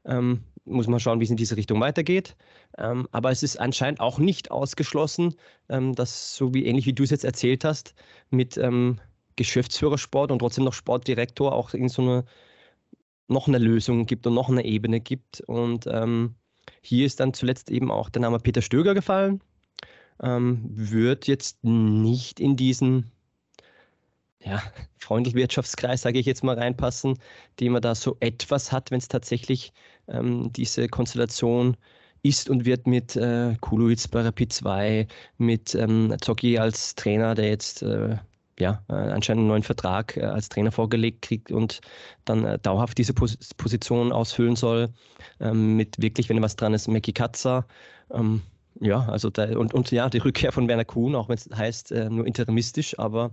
Ähm, 0.05 0.41
muss 0.67 0.88
man 0.88 1.00
schauen, 1.00 1.19
wie 1.19 1.24
es 1.24 1.29
in 1.29 1.38
diese 1.38 1.57
Richtung 1.57 1.79
weitergeht. 1.79 2.36
Ähm, 2.77 3.07
aber 3.12 3.31
es 3.31 3.43
ist 3.43 3.59
anscheinend 3.59 4.00
auch 4.00 4.19
nicht 4.19 4.51
ausgeschlossen, 4.51 5.36
ähm, 5.69 5.95
dass, 5.95 6.36
so 6.36 6.53
wie 6.53 6.65
ähnlich 6.65 6.86
wie 6.86 6.93
du 6.93 7.03
es 7.03 7.09
jetzt 7.09 7.25
erzählt 7.25 7.63
hast, 7.63 7.93
mit 8.29 8.57
ähm, 8.57 9.00
Geschäftsführersport 9.36 10.31
und 10.31 10.39
trotzdem 10.39 10.65
noch 10.65 10.74
Sportdirektor 10.74 11.53
auch 11.53 11.74
in 11.74 11.89
so 11.89 12.01
eine 12.01 12.25
noch 13.29 13.47
eine 13.47 13.57
Lösung 13.57 14.05
gibt 14.05 14.25
und 14.25 14.33
noch 14.33 14.50
eine 14.50 14.63
Ebene 14.63 15.00
gibt. 15.00 15.41
Und 15.41 15.86
ähm, 15.88 16.36
hier 16.81 17.05
ist 17.05 17.19
dann 17.19 17.33
zuletzt 17.33 17.69
eben 17.69 17.91
auch 17.91 18.09
der 18.09 18.21
Name 18.21 18.39
Peter 18.39 18.62
Stöger 18.62 18.93
gefallen. 18.93 19.41
Ähm, 20.21 20.62
wird 20.71 21.27
jetzt 21.27 21.63
nicht 21.63 22.39
in 22.39 22.55
diesen 22.55 23.12
ja, 24.43 24.62
Freundelwirtschaftskreis, 25.00 26.01
sage 26.01 26.19
ich 26.19 26.25
jetzt 26.25 26.43
mal, 26.43 26.57
reinpassen, 26.57 27.19
den 27.59 27.74
man 27.74 27.81
da 27.81 27.95
so 27.95 28.17
etwas 28.19 28.71
hat, 28.71 28.91
wenn 28.91 29.00
es 29.00 29.07
tatsächlich 29.07 29.74
ähm, 30.08 30.52
diese 30.54 30.88
Konstellation 30.88 31.78
ist 32.24 32.50
und 32.50 32.66
wird 32.66 32.88
mit 32.88 33.16
äh, 33.16 33.56
Kulowitz 33.62 34.08
bei 34.08 34.22
Rapid 34.22 34.52
2, 34.52 35.08
mit 35.38 35.76
ähm, 35.76 36.16
Zocki 36.22 36.58
als 36.58 36.96
Trainer, 36.96 37.36
der 37.36 37.50
jetzt 37.50 37.84
äh, 37.84 38.18
ja, 38.60 38.84
äh, 38.90 38.94
anscheinend 38.94 39.42
einen 39.42 39.48
neuen 39.50 39.64
Vertrag 39.64 40.18
äh, 40.18 40.24
als 40.24 40.50
Trainer 40.50 40.72
vorgelegt 40.72 41.22
kriegt 41.22 41.52
und 41.52 41.80
dann 42.26 42.44
äh, 42.44 42.58
dauerhaft 42.60 42.98
diese 42.98 43.14
Pos 43.14 43.38
Position 43.58 44.12
ausfüllen 44.12 44.56
soll. 44.56 44.90
Ähm, 45.40 45.76
mit 45.76 46.02
wirklich, 46.02 46.30
wenn 46.30 46.42
was 46.42 46.56
dran 46.56 46.74
ist, 46.74 46.88
Mackie 46.88 47.14
Katzer. 47.14 47.68
Ähm, 48.12 48.42
ja, 48.80 49.08
also 49.10 49.30
da, 49.30 49.58
und, 49.58 49.74
und 49.74 49.92
ja, 49.92 50.10
die 50.10 50.20
Rückkehr 50.20 50.52
von 50.52 50.68
Werner 50.68 50.86
Kuhn, 50.86 51.16
auch 51.16 51.30
wenn 51.30 51.38
es 51.38 51.50
heißt, 51.54 51.92
äh, 51.92 52.10
nur 52.10 52.26
interimistisch, 52.26 52.98
aber 52.98 53.32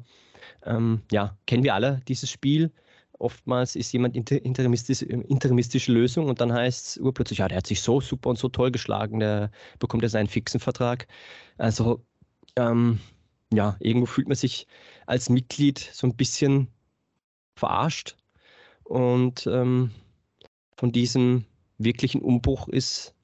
ähm, 0.64 1.02
ja, 1.11 1.37
kennen 1.47 1.64
wir 1.64 1.75
alle 1.75 2.00
dieses 2.09 2.31
Spiel. 2.31 2.71
Oftmals 3.18 3.76
ist 3.76 3.92
jemand 3.92 4.16
inter, 4.16 4.44
interimistisch, 4.44 5.02
interimistische 5.02 5.92
Lösung 5.92 6.28
und 6.28 6.40
dann 6.40 6.52
heißt 6.52 6.87
es 6.87 6.97
urplötzlich, 6.99 7.38
ja, 7.38 7.49
der 7.49 7.59
hat 7.59 7.66
sich 7.66 7.80
so 7.80 8.00
super 8.00 8.30
und 8.30 8.38
so 8.38 8.49
toll 8.49 8.71
geschlagen, 8.71 9.21
der 9.21 9.50
bekommt 9.78 10.02
ja 10.02 10.09
seinen 10.09 10.26
fixen 10.26 10.61
Vertrag. 10.61 11.06
Also 11.56 12.04
ähm, 12.56 13.00
ja, 13.52 13.76
irgendwo 13.80 14.06
fühlt 14.06 14.28
man 14.28 14.37
sich 14.37 14.66
als 15.06 15.28
Mitglied 15.30 15.78
so 15.78 16.06
ein 16.06 16.16
bisschen 16.16 16.68
verarscht. 17.54 18.16
Und 18.85 19.47
ähm, 19.47 19.90
von 20.76 20.92
diesem 20.92 21.44
wirklichen 21.78 22.21
Umbruch 22.21 22.68
ist 22.68 23.14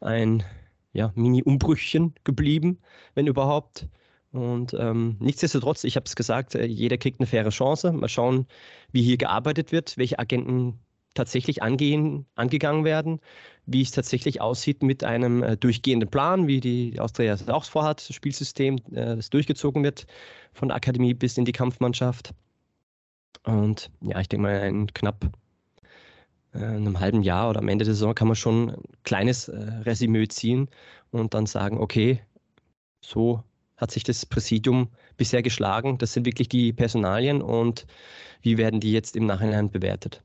ein 0.00 0.44
ja, 0.92 1.12
Mini-Umbrüchchen 1.14 2.14
geblieben, 2.24 2.78
wenn 3.14 3.26
überhaupt. 3.26 3.88
Und 4.32 4.74
ähm, 4.78 5.16
nichtsdestotrotz, 5.20 5.84
ich 5.84 5.96
habe 5.96 6.04
es 6.04 6.14
gesagt, 6.16 6.54
äh, 6.54 6.66
jeder 6.66 6.98
kriegt 6.98 7.20
eine 7.20 7.26
faire 7.26 7.48
Chance. 7.50 7.92
Mal 7.92 8.08
schauen, 8.08 8.46
wie 8.92 9.02
hier 9.02 9.16
gearbeitet 9.16 9.72
wird, 9.72 9.96
welche 9.96 10.18
Agenten 10.18 10.78
tatsächlich 11.14 11.62
angehen, 11.62 12.26
angegangen 12.34 12.84
werden, 12.84 13.20
wie 13.66 13.82
es 13.82 13.90
tatsächlich 13.90 14.40
aussieht 14.40 14.82
mit 14.82 15.02
einem 15.02 15.42
äh, 15.42 15.56
durchgehenden 15.56 16.08
Plan, 16.08 16.46
wie 16.46 16.60
die 16.60 17.00
Austria 17.00 17.32
es 17.32 17.48
auch 17.48 17.64
vorhat, 17.64 18.08
das 18.08 18.14
Spielsystem, 18.14 18.76
äh, 18.92 19.16
das 19.16 19.30
durchgezogen 19.30 19.82
wird 19.82 20.06
von 20.52 20.68
der 20.68 20.76
Akademie 20.76 21.14
bis 21.14 21.36
in 21.38 21.44
die 21.44 21.52
Kampfmannschaft. 21.52 22.34
Und 23.44 23.90
ja, 24.02 24.20
ich 24.20 24.28
denke 24.28 24.42
mal, 24.42 24.68
in 24.68 24.92
knapp 24.92 25.24
äh, 26.52 26.58
einem 26.58 27.00
halben 27.00 27.22
Jahr 27.22 27.50
oder 27.50 27.60
am 27.60 27.68
Ende 27.68 27.84
der 27.84 27.94
Saison 27.94 28.14
kann 28.14 28.28
man 28.28 28.36
schon 28.36 28.70
ein 28.70 28.82
kleines 29.04 29.48
äh, 29.48 29.56
Resümee 29.84 30.28
ziehen 30.28 30.68
und 31.10 31.34
dann 31.34 31.46
sagen, 31.46 31.78
okay, 31.78 32.20
so 33.00 33.42
hat 33.78 33.90
sich 33.90 34.04
das 34.04 34.26
Präsidium 34.26 34.88
bisher 35.16 35.42
geschlagen. 35.42 35.98
Das 35.98 36.12
sind 36.12 36.26
wirklich 36.26 36.48
die 36.48 36.72
Personalien 36.72 37.40
und 37.40 37.86
wie 38.42 38.58
werden 38.58 38.80
die 38.80 38.92
jetzt 38.92 39.16
im 39.16 39.26
Nachhinein 39.26 39.70
bewertet? 39.70 40.22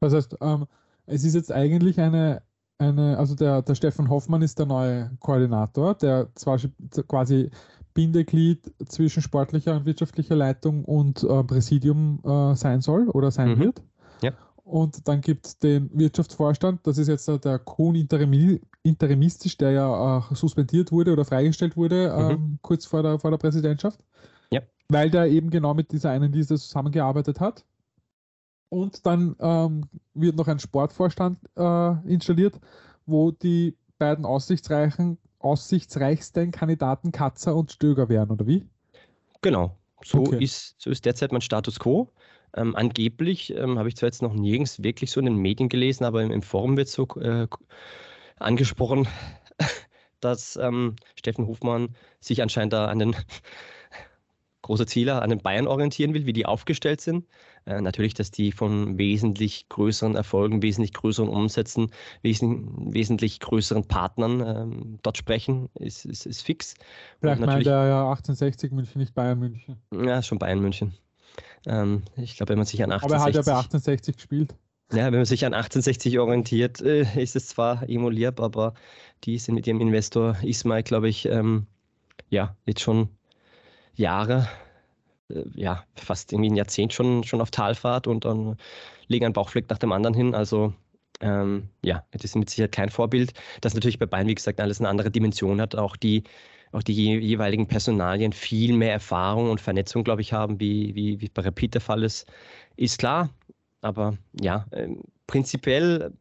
Das 0.00 0.14
heißt, 0.14 0.36
ähm, 0.40 0.66
es 1.06 1.24
ist 1.24 1.34
jetzt 1.34 1.52
eigentlich 1.52 1.98
eine, 1.98 2.42
eine 2.78 3.18
also 3.18 3.34
der, 3.34 3.62
der 3.62 3.74
Stefan 3.74 4.08
Hoffmann 4.08 4.42
ist 4.42 4.58
der 4.58 4.66
neue 4.66 5.10
Koordinator, 5.20 5.94
der 5.94 6.28
zwar 6.34 6.58
quasi 7.08 7.50
Bindeglied 7.94 8.72
zwischen 8.86 9.22
sportlicher 9.22 9.76
und 9.76 9.84
wirtschaftlicher 9.84 10.36
Leitung 10.36 10.84
und 10.84 11.22
äh, 11.24 11.44
Präsidium 11.44 12.20
äh, 12.24 12.54
sein 12.54 12.80
soll 12.80 13.08
oder 13.08 13.30
sein 13.30 13.50
mhm. 13.50 13.58
wird. 13.58 13.82
Ja. 14.22 14.32
Und 14.64 15.08
dann 15.08 15.20
gibt 15.20 15.46
es 15.46 15.58
den 15.58 15.90
Wirtschaftsvorstand, 15.92 16.86
das 16.86 16.98
ist 16.98 17.08
jetzt 17.08 17.26
der 17.26 17.58
Kuhn 17.58 17.94
Interimi 17.96 18.60
interimistisch, 18.82 19.56
der 19.56 19.72
ja 19.72 20.18
äh, 20.18 20.34
suspendiert 20.34 20.92
wurde 20.92 21.12
oder 21.12 21.24
freigestellt 21.24 21.76
wurde, 21.76 22.14
mhm. 22.16 22.30
ähm, 22.30 22.58
kurz 22.62 22.86
vor 22.86 23.02
der, 23.02 23.18
vor 23.18 23.30
der 23.30 23.38
Präsidentschaft. 23.38 24.00
Ja. 24.50 24.60
Weil 24.88 25.10
der 25.10 25.26
eben 25.26 25.50
genau 25.50 25.74
mit 25.74 25.92
dieser 25.92 26.10
einen 26.10 26.32
Liste 26.32 26.56
zusammengearbeitet 26.56 27.40
hat. 27.40 27.64
Und 28.68 29.04
dann 29.04 29.36
ähm, 29.40 29.88
wird 30.14 30.36
noch 30.36 30.46
ein 30.46 30.60
Sportvorstand 30.60 31.38
äh, 31.56 32.08
installiert, 32.08 32.58
wo 33.04 33.32
die 33.32 33.76
beiden 33.98 34.24
aussichtsreichen, 34.24 35.18
aussichtsreichsten 35.40 36.52
Kandidaten 36.52 37.10
Katzer 37.12 37.56
und 37.56 37.72
Stöger 37.72 38.08
wären, 38.08 38.30
oder 38.30 38.46
wie? 38.46 38.66
Genau. 39.42 39.76
So, 40.02 40.20
okay. 40.20 40.42
ist, 40.42 40.76
so 40.78 40.88
ist 40.90 41.04
derzeit 41.04 41.32
mein 41.32 41.40
Status 41.40 41.78
quo. 41.78 42.10
Ähm, 42.54 42.74
angeblich 42.74 43.54
ähm, 43.54 43.78
habe 43.78 43.88
ich 43.88 43.96
zwar 43.96 44.08
jetzt 44.08 44.22
noch 44.22 44.34
nirgends 44.34 44.82
wirklich 44.82 45.10
so 45.10 45.20
in 45.20 45.26
den 45.26 45.36
Medien 45.36 45.68
gelesen, 45.68 46.04
aber 46.04 46.22
im, 46.22 46.30
im 46.30 46.42
Forum 46.42 46.76
wird 46.76 46.88
so 46.88 47.06
äh, 47.20 47.46
angesprochen, 48.40 49.08
dass 50.20 50.56
ähm, 50.56 50.96
Steffen 51.16 51.46
Hofmann 51.46 51.94
sich 52.20 52.42
anscheinend 52.42 52.72
da 52.72 52.86
an 52.86 52.98
den 52.98 53.16
große 54.62 54.86
Ziele 54.86 55.22
an 55.22 55.30
den 55.30 55.40
Bayern 55.40 55.66
orientieren 55.66 56.14
will, 56.14 56.26
wie 56.26 56.32
die 56.32 56.46
aufgestellt 56.46 57.00
sind. 57.00 57.26
Äh, 57.66 57.80
natürlich, 57.80 58.14
dass 58.14 58.30
die 58.30 58.52
von 58.52 58.98
wesentlich 58.98 59.68
größeren 59.68 60.14
Erfolgen, 60.14 60.62
wesentlich 60.62 60.92
größeren 60.92 61.28
Umsätzen, 61.28 61.90
wesen, 62.22 62.92
wesentlich 62.92 63.40
größeren 63.40 63.86
Partnern 63.86 64.40
ähm, 64.40 64.98
dort 65.02 65.16
sprechen, 65.18 65.68
ist, 65.74 66.04
ist, 66.04 66.26
ist 66.26 66.42
fix. 66.42 66.74
Vielleicht 67.20 67.40
meint 67.40 67.66
er 67.66 67.86
ja 67.88 68.10
1860 68.10 68.72
München, 68.72 69.00
nicht 69.00 69.14
Bayern 69.14 69.38
München. 69.38 69.76
Ja, 69.92 70.22
schon 70.22 70.38
Bayern 70.38 70.60
München. 70.60 70.94
Ähm, 71.66 72.02
ich 72.16 72.36
glaube, 72.36 72.50
wenn 72.50 72.58
man 72.58 72.66
sich 72.66 72.82
an 72.82 72.92
1860... 72.92 73.04
Aber 73.04 73.14
er 73.14 73.26
hat 73.26 73.34
ja 73.34 73.52
bei 73.52 73.58
1860 73.58 74.16
gespielt. 74.16 74.54
Ja, 74.92 75.06
wenn 75.06 75.14
man 75.14 75.24
sich 75.24 75.44
an 75.46 75.54
1860 75.54 76.18
orientiert, 76.18 76.80
äh, 76.80 77.02
ist 77.22 77.36
es 77.36 77.46
zwar 77.48 77.88
emulierbar, 77.88 78.46
aber 78.46 78.74
die 79.24 79.38
sind 79.38 79.54
mit 79.54 79.66
ihrem 79.66 79.80
Investor 79.80 80.36
Ismail, 80.42 80.82
glaube 80.82 81.08
ich, 81.08 81.26
ähm, 81.26 81.66
ja, 82.30 82.56
jetzt 82.66 82.80
schon 82.82 83.08
Jahre, 83.94 84.48
äh, 85.30 85.44
ja, 85.54 85.84
fast 85.96 86.32
irgendwie 86.32 86.50
ein 86.50 86.56
Jahrzehnt 86.56 86.92
schon, 86.94 87.24
schon 87.24 87.40
auf 87.40 87.50
Talfahrt 87.52 88.06
und 88.08 88.24
dann 88.24 88.56
legen 89.08 89.26
einen 89.26 89.34
Bauchfleck 89.34 89.70
nach 89.70 89.78
dem 89.78 89.92
anderen 89.92 90.14
hin. 90.14 90.34
Also 90.34 90.74
ähm, 91.20 91.70
ja, 91.84 92.04
das 92.12 92.24
ist 92.24 92.36
mit 92.36 92.50
Sicherheit 92.50 92.72
kein 92.72 92.90
Vorbild. 92.90 93.32
Das 93.60 93.74
natürlich 93.74 93.98
bei 93.98 94.06
Bayern, 94.06 94.28
wie 94.28 94.34
gesagt, 94.34 94.60
alles 94.60 94.80
eine 94.80 94.88
andere 94.88 95.10
Dimension 95.10 95.60
hat. 95.60 95.76
Auch 95.76 95.96
die, 95.96 96.24
auch 96.72 96.82
die 96.82 96.94
jeweiligen 96.94 97.68
Personalien 97.68 98.32
viel 98.32 98.74
mehr 98.74 98.92
Erfahrung 98.92 99.50
und 99.50 99.60
Vernetzung, 99.60 100.04
glaube 100.04 100.22
ich, 100.22 100.32
haben, 100.32 100.60
wie, 100.60 100.94
wie, 100.94 101.20
wie 101.20 101.28
bei 101.28 101.42
Rapid 101.42 101.74
der 101.74 101.80
Fall 101.80 102.02
ist, 102.04 102.26
ist 102.76 102.98
klar. 102.98 103.30
Aber 103.80 104.16
ja, 104.40 104.66
äh, 104.70 104.88
prinzipiell 105.26 106.12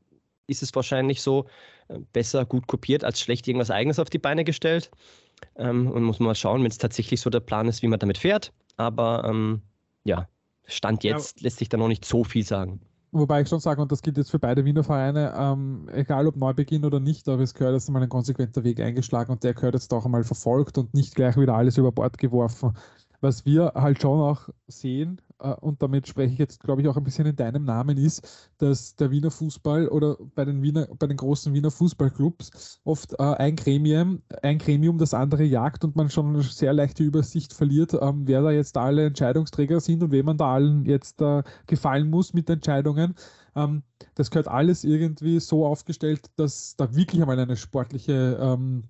ist 0.47 0.63
es 0.63 0.73
wahrscheinlich 0.75 1.21
so, 1.21 1.45
äh, 1.89 1.99
besser 2.13 2.45
gut 2.45 2.67
kopiert 2.67 3.03
als 3.03 3.19
schlecht 3.19 3.47
irgendwas 3.47 3.71
Eigenes 3.71 3.99
auf 3.99 4.09
die 4.09 4.19
Beine 4.19 4.43
gestellt. 4.43 4.91
Ähm, 5.55 5.89
und 5.91 6.03
muss 6.03 6.19
man 6.19 6.27
mal 6.27 6.35
schauen, 6.35 6.61
wenn 6.63 6.71
es 6.71 6.77
tatsächlich 6.77 7.21
so 7.21 7.29
der 7.29 7.39
Plan 7.39 7.67
ist, 7.67 7.81
wie 7.81 7.87
man 7.87 7.99
damit 7.99 8.17
fährt. 8.17 8.51
Aber 8.77 9.23
ähm, 9.25 9.61
ja, 10.03 10.27
Stand 10.65 11.03
jetzt 11.03 11.39
ja. 11.39 11.43
lässt 11.45 11.59
sich 11.59 11.69
da 11.69 11.77
noch 11.77 11.87
nicht 11.87 12.05
so 12.05 12.23
viel 12.23 12.45
sagen. 12.45 12.81
Wobei 13.11 13.41
ich 13.41 13.49
schon 13.49 13.59
sage, 13.59 13.81
und 13.81 13.91
das 13.91 14.03
gilt 14.03 14.17
jetzt 14.17 14.29
für 14.29 14.37
beide 14.37 14.65
Wiener 14.65 14.83
Vereine, 14.83 15.33
ähm, 15.35 15.89
egal 15.91 16.27
ob 16.27 16.35
Neubeginn 16.35 16.85
oder 16.85 16.99
nicht, 16.99 17.27
aber 17.27 17.41
es 17.41 17.55
gehört 17.55 17.73
jetzt 17.73 17.87
einmal 17.89 18.03
ein 18.03 18.09
konsequenter 18.09 18.63
Weg 18.63 18.79
eingeschlagen 18.79 19.31
und 19.31 19.43
der 19.43 19.55
gehört 19.55 19.73
jetzt 19.73 19.91
auch 19.93 20.05
einmal 20.05 20.23
verfolgt 20.23 20.77
und 20.77 20.93
nicht 20.93 21.15
gleich 21.15 21.35
wieder 21.35 21.55
alles 21.55 21.77
über 21.77 21.91
Bord 21.91 22.19
geworfen. 22.19 22.77
Was 23.21 23.45
wir 23.45 23.73
halt 23.75 23.99
schon 24.01 24.21
auch 24.21 24.49
sehen, 24.67 25.19
und 25.39 25.81
damit 25.81 26.07
spreche 26.07 26.33
ich 26.33 26.39
jetzt, 26.39 26.61
glaube 26.61 26.81
ich, 26.81 26.87
auch 26.87 26.97
ein 26.97 27.03
bisschen 27.03 27.25
in 27.25 27.35
deinem 27.35 27.63
Namen, 27.63 27.97
ist, 27.97 28.49
dass 28.57 28.95
der 28.95 29.11
Wiener 29.11 29.31
Fußball 29.31 29.87
oder 29.87 30.17
bei 30.35 30.45
den, 30.45 30.61
Wiener, 30.61 30.87
bei 30.97 31.07
den 31.07 31.17
großen 31.17 31.53
Wiener 31.53 31.71
Fußballclubs 31.71 32.81
oft 32.83 33.13
äh, 33.13 33.23
ein, 33.23 33.55
Gremium, 33.55 34.21
ein 34.41 34.57
Gremium 34.57 34.97
das 34.97 35.13
andere 35.13 35.43
jagt 35.43 35.83
und 35.83 35.95
man 35.95 36.09
schon 36.09 36.41
sehr 36.41 36.73
leicht 36.73 36.99
die 36.99 37.03
Übersicht 37.03 37.53
verliert, 37.53 37.93
ähm, 37.93 38.27
wer 38.27 38.41
da 38.41 38.51
jetzt 38.51 38.77
alle 38.77 39.05
Entscheidungsträger 39.05 39.79
sind 39.79 40.03
und 40.03 40.11
wem 40.11 40.25
man 40.25 40.37
da 40.37 40.53
allen 40.53 40.85
jetzt 40.85 41.21
äh, 41.21 41.43
gefallen 41.67 42.09
muss 42.09 42.33
mit 42.33 42.49
Entscheidungen. 42.49 43.15
Ähm, 43.55 43.83
das 44.15 44.31
gehört 44.31 44.47
alles 44.47 44.83
irgendwie 44.83 45.39
so 45.39 45.65
aufgestellt, 45.65 46.25
dass 46.35 46.75
da 46.75 46.93
wirklich 46.95 47.21
einmal 47.21 47.39
eine 47.39 47.57
sportliche 47.57 48.37
ähm, 48.41 48.83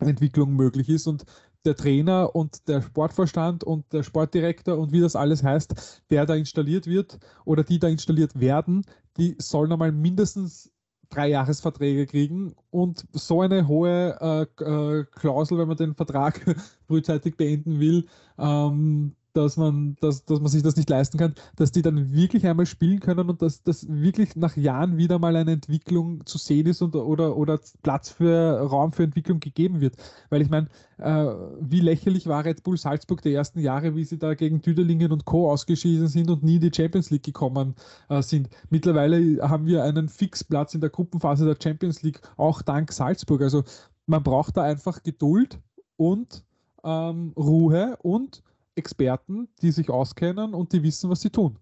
Entwicklung 0.00 0.54
möglich 0.54 0.88
ist 0.88 1.06
und 1.06 1.24
der 1.68 1.76
Trainer 1.76 2.34
und 2.34 2.66
der 2.66 2.80
Sportvorstand 2.80 3.62
und 3.62 3.92
der 3.92 4.02
Sportdirektor 4.02 4.78
und 4.78 4.90
wie 4.90 5.00
das 5.00 5.14
alles 5.14 5.42
heißt, 5.42 6.02
der 6.10 6.24
da 6.24 6.34
installiert 6.34 6.86
wird 6.86 7.18
oder 7.44 7.62
die 7.62 7.78
da 7.78 7.88
installiert 7.88 8.40
werden, 8.40 8.84
die 9.18 9.36
sollen 9.38 9.70
einmal 9.70 9.92
mindestens 9.92 10.72
drei 11.10 11.28
Jahresverträge 11.28 12.06
kriegen 12.06 12.54
und 12.70 13.06
so 13.12 13.42
eine 13.42 13.68
hohe 13.68 14.18
äh, 14.58 14.64
äh, 14.64 15.04
Klausel, 15.12 15.58
wenn 15.58 15.68
man 15.68 15.76
den 15.76 15.94
Vertrag 15.94 16.40
frühzeitig 16.86 17.36
beenden 17.36 17.80
will, 17.80 18.06
ähm, 18.38 19.14
dass 19.32 19.56
man, 19.56 19.96
dass, 20.00 20.24
dass 20.24 20.40
man 20.40 20.48
sich 20.48 20.62
das 20.62 20.76
nicht 20.76 20.90
leisten 20.90 21.18
kann, 21.18 21.34
dass 21.56 21.72
die 21.72 21.82
dann 21.82 22.12
wirklich 22.12 22.46
einmal 22.46 22.66
spielen 22.66 23.00
können 23.00 23.28
und 23.28 23.42
dass 23.42 23.62
das 23.62 23.86
wirklich 23.88 24.36
nach 24.36 24.56
Jahren 24.56 24.96
wieder 24.96 25.18
mal 25.18 25.36
eine 25.36 25.52
Entwicklung 25.52 26.24
zu 26.26 26.38
sehen 26.38 26.66
ist 26.66 26.82
und, 26.82 26.96
oder, 26.96 27.36
oder 27.36 27.60
Platz 27.82 28.10
für 28.10 28.60
Raum 28.60 28.92
für 28.92 29.04
Entwicklung 29.04 29.40
gegeben 29.40 29.80
wird. 29.80 29.96
Weil 30.30 30.42
ich 30.42 30.50
meine, 30.50 30.68
äh, 30.98 31.26
wie 31.60 31.80
lächerlich 31.80 32.26
war 32.26 32.44
Red 32.44 32.62
Bull 32.62 32.76
Salzburg 32.76 33.22
der 33.22 33.32
ersten 33.32 33.60
Jahre, 33.60 33.94
wie 33.94 34.04
sie 34.04 34.18
da 34.18 34.34
gegen 34.34 34.62
Tüdelingen 34.62 35.12
und 35.12 35.24
Co. 35.24 35.50
ausgeschieden 35.50 36.08
sind 36.08 36.30
und 36.30 36.42
nie 36.42 36.56
in 36.56 36.60
die 36.62 36.72
Champions 36.74 37.10
League 37.10 37.24
gekommen 37.24 37.74
äh, 38.08 38.22
sind. 38.22 38.48
Mittlerweile 38.70 39.48
haben 39.48 39.66
wir 39.66 39.84
einen 39.84 40.08
Fixplatz 40.08 40.74
in 40.74 40.80
der 40.80 40.90
Gruppenphase 40.90 41.44
der 41.44 41.56
Champions 41.62 42.02
League, 42.02 42.20
auch 42.36 42.62
dank 42.62 42.92
Salzburg. 42.92 43.42
Also 43.42 43.64
man 44.06 44.22
braucht 44.22 44.56
da 44.56 44.62
einfach 44.62 45.02
Geduld 45.02 45.60
und 45.96 46.44
ähm, 46.82 47.32
Ruhe 47.36 47.96
und 48.02 48.42
Experten, 48.78 49.48
die 49.60 49.70
sich 49.70 49.90
auskennen 49.90 50.54
und 50.54 50.72
die 50.72 50.82
wissen, 50.82 51.10
was 51.10 51.20
sie 51.20 51.30
tun. 51.30 51.58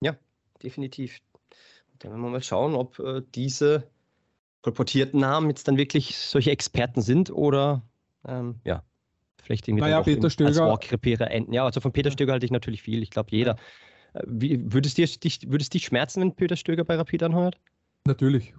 Ja, 0.00 0.16
definitiv. 0.62 1.20
Dann 1.98 2.12
werden 2.12 2.22
wir 2.22 2.30
mal 2.30 2.42
schauen, 2.42 2.74
ob 2.74 2.98
äh, 2.98 3.22
diese 3.34 3.88
kolportierten 4.62 5.20
Namen 5.20 5.50
jetzt 5.50 5.68
dann 5.68 5.76
wirklich 5.76 6.18
solche 6.18 6.50
Experten 6.50 7.02
sind 7.02 7.30
oder 7.30 7.82
ähm, 8.26 8.60
ja, 8.64 8.82
vielleicht 9.42 9.68
irgendwie 9.68 9.82
naja, 9.82 10.02
Peter 10.02 10.30
Stöger. 10.30 11.30
enden. 11.30 11.52
Ja, 11.52 11.64
also 11.64 11.80
von 11.80 11.92
Peter 11.92 12.10
Stöger 12.10 12.32
halte 12.32 12.46
ich 12.46 12.52
natürlich 12.52 12.82
viel. 12.82 13.02
Ich 13.02 13.10
glaube, 13.10 13.28
jeder. 13.30 13.56
Äh, 14.14 14.22
wie, 14.26 14.72
würdest, 14.72 14.98
dir, 14.98 15.06
dich, 15.06 15.50
würdest 15.50 15.74
dich 15.74 15.84
schmerzen, 15.84 16.22
wenn 16.22 16.34
Peter 16.34 16.56
Stöger 16.56 16.84
bei 16.84 16.96
Rapid 16.96 17.22
anheuert? 17.22 17.58
Natürlich. 18.06 18.54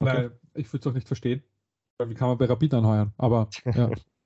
Okay. 0.00 0.12
Weil 0.12 0.38
ich 0.54 0.72
würde 0.72 0.80
es 0.80 0.86
auch 0.86 0.94
nicht 0.94 1.06
verstehen. 1.06 1.42
Wie 2.04 2.14
kann 2.14 2.28
man 2.28 2.38
bei 2.38 2.44
Rapid 2.44 2.74
anheuern? 2.74 3.12
Aber 3.18 3.48
ja. 3.74 3.90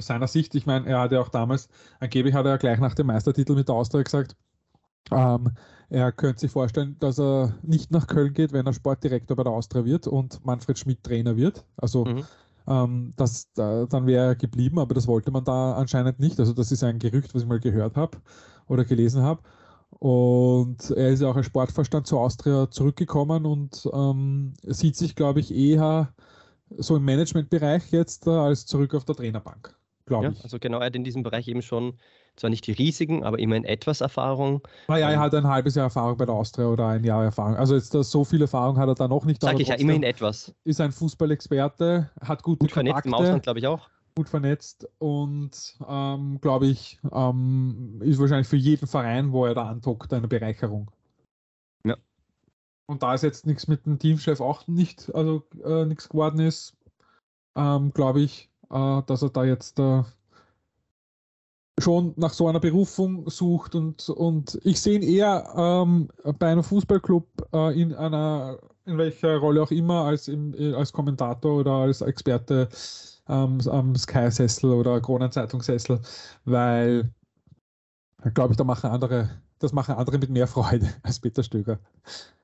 aus 0.00 0.06
seiner 0.06 0.26
Sicht, 0.26 0.54
ich 0.54 0.66
meine, 0.66 0.86
er 0.86 1.00
hat 1.00 1.12
ja 1.12 1.20
auch 1.20 1.28
damals, 1.28 1.68
angeblich 2.00 2.34
hat 2.34 2.44
er 2.46 2.52
ja 2.52 2.56
gleich 2.56 2.78
nach 2.78 2.94
dem 2.94 3.06
Meistertitel 3.06 3.54
mit 3.54 3.68
der 3.68 3.76
Austria 3.76 4.02
gesagt, 4.02 4.36
ähm, 5.10 5.52
er 5.90 6.12
könnte 6.12 6.40
sich 6.40 6.50
vorstellen, 6.50 6.96
dass 6.98 7.18
er 7.18 7.54
nicht 7.62 7.90
nach 7.90 8.06
Köln 8.06 8.32
geht, 8.32 8.52
wenn 8.52 8.66
er 8.66 8.72
Sportdirektor 8.72 9.36
bei 9.36 9.44
der 9.44 9.52
Austria 9.52 9.84
wird 9.84 10.06
und 10.06 10.44
Manfred 10.44 10.78
Schmidt 10.78 11.04
Trainer 11.04 11.36
wird. 11.36 11.64
Also 11.76 12.06
mhm. 12.06 12.24
ähm, 12.66 13.12
das, 13.16 13.52
da, 13.52 13.86
dann 13.86 14.06
wäre 14.06 14.28
er 14.28 14.34
geblieben, 14.34 14.78
aber 14.78 14.94
das 14.94 15.06
wollte 15.06 15.30
man 15.30 15.44
da 15.44 15.74
anscheinend 15.74 16.18
nicht. 16.20 16.40
Also 16.40 16.52
das 16.52 16.72
ist 16.72 16.82
ein 16.82 16.98
Gerücht, 16.98 17.34
was 17.34 17.42
ich 17.42 17.48
mal 17.48 17.60
gehört 17.60 17.96
habe 17.96 18.18
oder 18.66 18.84
gelesen 18.84 19.22
habe. 19.22 19.42
Und 19.90 20.90
er 20.90 21.10
ist 21.10 21.20
ja 21.20 21.28
auch 21.28 21.36
als 21.36 21.46
Sportverstand 21.46 22.06
zur 22.06 22.20
Austria 22.20 22.70
zurückgekommen 22.70 23.46
und 23.46 23.88
ähm, 23.92 24.54
sieht 24.64 24.96
sich, 24.96 25.14
glaube 25.14 25.40
ich, 25.40 25.54
eher 25.54 26.12
so 26.78 26.96
im 26.96 27.04
Managementbereich 27.04 27.92
jetzt 27.92 28.26
äh, 28.26 28.30
als 28.30 28.66
zurück 28.66 28.94
auf 28.94 29.04
der 29.04 29.14
Trainerbank 29.14 29.76
glaube 30.06 30.26
ja, 30.26 30.30
ich. 30.32 30.42
Also 30.42 30.58
genau, 30.58 30.78
er 30.78 30.86
hat 30.86 30.96
in 30.96 31.04
diesem 31.04 31.22
Bereich 31.22 31.48
eben 31.48 31.62
schon 31.62 31.98
zwar 32.36 32.50
nicht 32.50 32.66
die 32.66 32.72
riesigen, 32.72 33.24
aber 33.24 33.38
immerhin 33.38 33.64
etwas 33.64 34.00
Erfahrung. 34.00 34.62
Naja, 34.88 35.08
er 35.08 35.14
ähm, 35.14 35.20
hat 35.20 35.34
ein 35.34 35.46
halbes 35.46 35.74
Jahr 35.74 35.84
Erfahrung 35.84 36.16
bei 36.16 36.26
der 36.26 36.34
Austria 36.34 36.66
oder 36.66 36.88
ein 36.88 37.04
Jahr 37.04 37.24
Erfahrung. 37.24 37.56
Also 37.56 37.74
jetzt 37.74 37.92
so 37.92 38.24
viel 38.24 38.40
Erfahrung 38.42 38.78
hat 38.78 38.88
er 38.88 38.94
da 38.94 39.08
noch 39.08 39.24
nicht. 39.24 39.42
Sag 39.42 39.60
ich 39.60 39.68
ja, 39.68 39.74
immerhin 39.74 40.02
etwas. 40.02 40.54
Ist 40.64 40.80
ein 40.80 40.92
Fußballexperte, 40.92 42.10
hat 42.20 42.42
gute 42.42 42.58
gut 42.58 42.72
vernetzt 42.72 43.02
Kontakte, 43.02 43.08
im 43.08 43.14
Ausland, 43.14 43.42
glaube 43.42 43.58
ich 43.60 43.66
auch. 43.66 43.88
Gut 44.16 44.28
vernetzt 44.28 44.88
und 44.98 45.76
ähm, 45.88 46.40
glaube 46.40 46.66
ich, 46.66 47.00
ähm, 47.12 48.00
ist 48.02 48.20
wahrscheinlich 48.20 48.46
für 48.46 48.56
jeden 48.56 48.86
Verein, 48.86 49.32
wo 49.32 49.44
er 49.46 49.54
da 49.54 49.66
antockt, 49.66 50.12
eine 50.12 50.28
Bereicherung. 50.28 50.90
Ja. 51.84 51.96
Und 52.86 53.02
da 53.02 53.14
ist 53.14 53.22
jetzt 53.22 53.46
nichts 53.46 53.66
mit 53.66 53.86
dem 53.86 53.98
Teamchef 53.98 54.40
auch 54.40 54.68
nicht, 54.68 55.12
also 55.14 55.42
äh, 55.64 55.84
nichts 55.84 56.08
geworden 56.08 56.38
ist, 56.38 56.76
ähm, 57.56 57.92
glaube 57.92 58.20
ich, 58.20 58.50
dass 58.74 59.22
er 59.22 59.30
da 59.30 59.44
jetzt 59.44 59.78
äh, 59.78 60.02
schon 61.78 62.14
nach 62.16 62.32
so 62.32 62.48
einer 62.48 62.60
Berufung 62.60 63.28
sucht 63.28 63.74
und, 63.74 64.08
und 64.08 64.58
ich 64.64 64.80
sehe 64.80 64.96
ihn 64.96 65.02
eher 65.02 65.52
ähm, 65.56 66.08
bei 66.38 66.50
einem 66.50 66.62
Fußballclub 66.62 67.26
äh, 67.52 67.80
in 67.80 67.94
einer, 67.94 68.58
in 68.84 68.98
welcher 68.98 69.36
Rolle 69.38 69.62
auch 69.62 69.70
immer, 69.70 70.04
als, 70.04 70.28
im, 70.28 70.54
äh, 70.54 70.74
als 70.74 70.92
Kommentator 70.92 71.60
oder 71.60 71.72
als 71.72 72.00
Experte 72.00 72.68
ähm, 73.28 73.60
am 73.68 73.96
Sky-Sessel 73.96 74.70
oder 74.70 75.00
Kronenzeitungssessel, 75.00 76.00
weil 76.44 77.10
glaube 78.32 78.52
ich, 78.52 78.56
da 78.56 78.64
machen 78.64 78.90
andere, 78.90 79.30
das 79.58 79.72
machen 79.72 79.96
andere 79.96 80.18
mit 80.18 80.30
mehr 80.30 80.46
Freude 80.46 80.88
als 81.02 81.20
Peter 81.20 81.42
Stöger. 81.42 81.78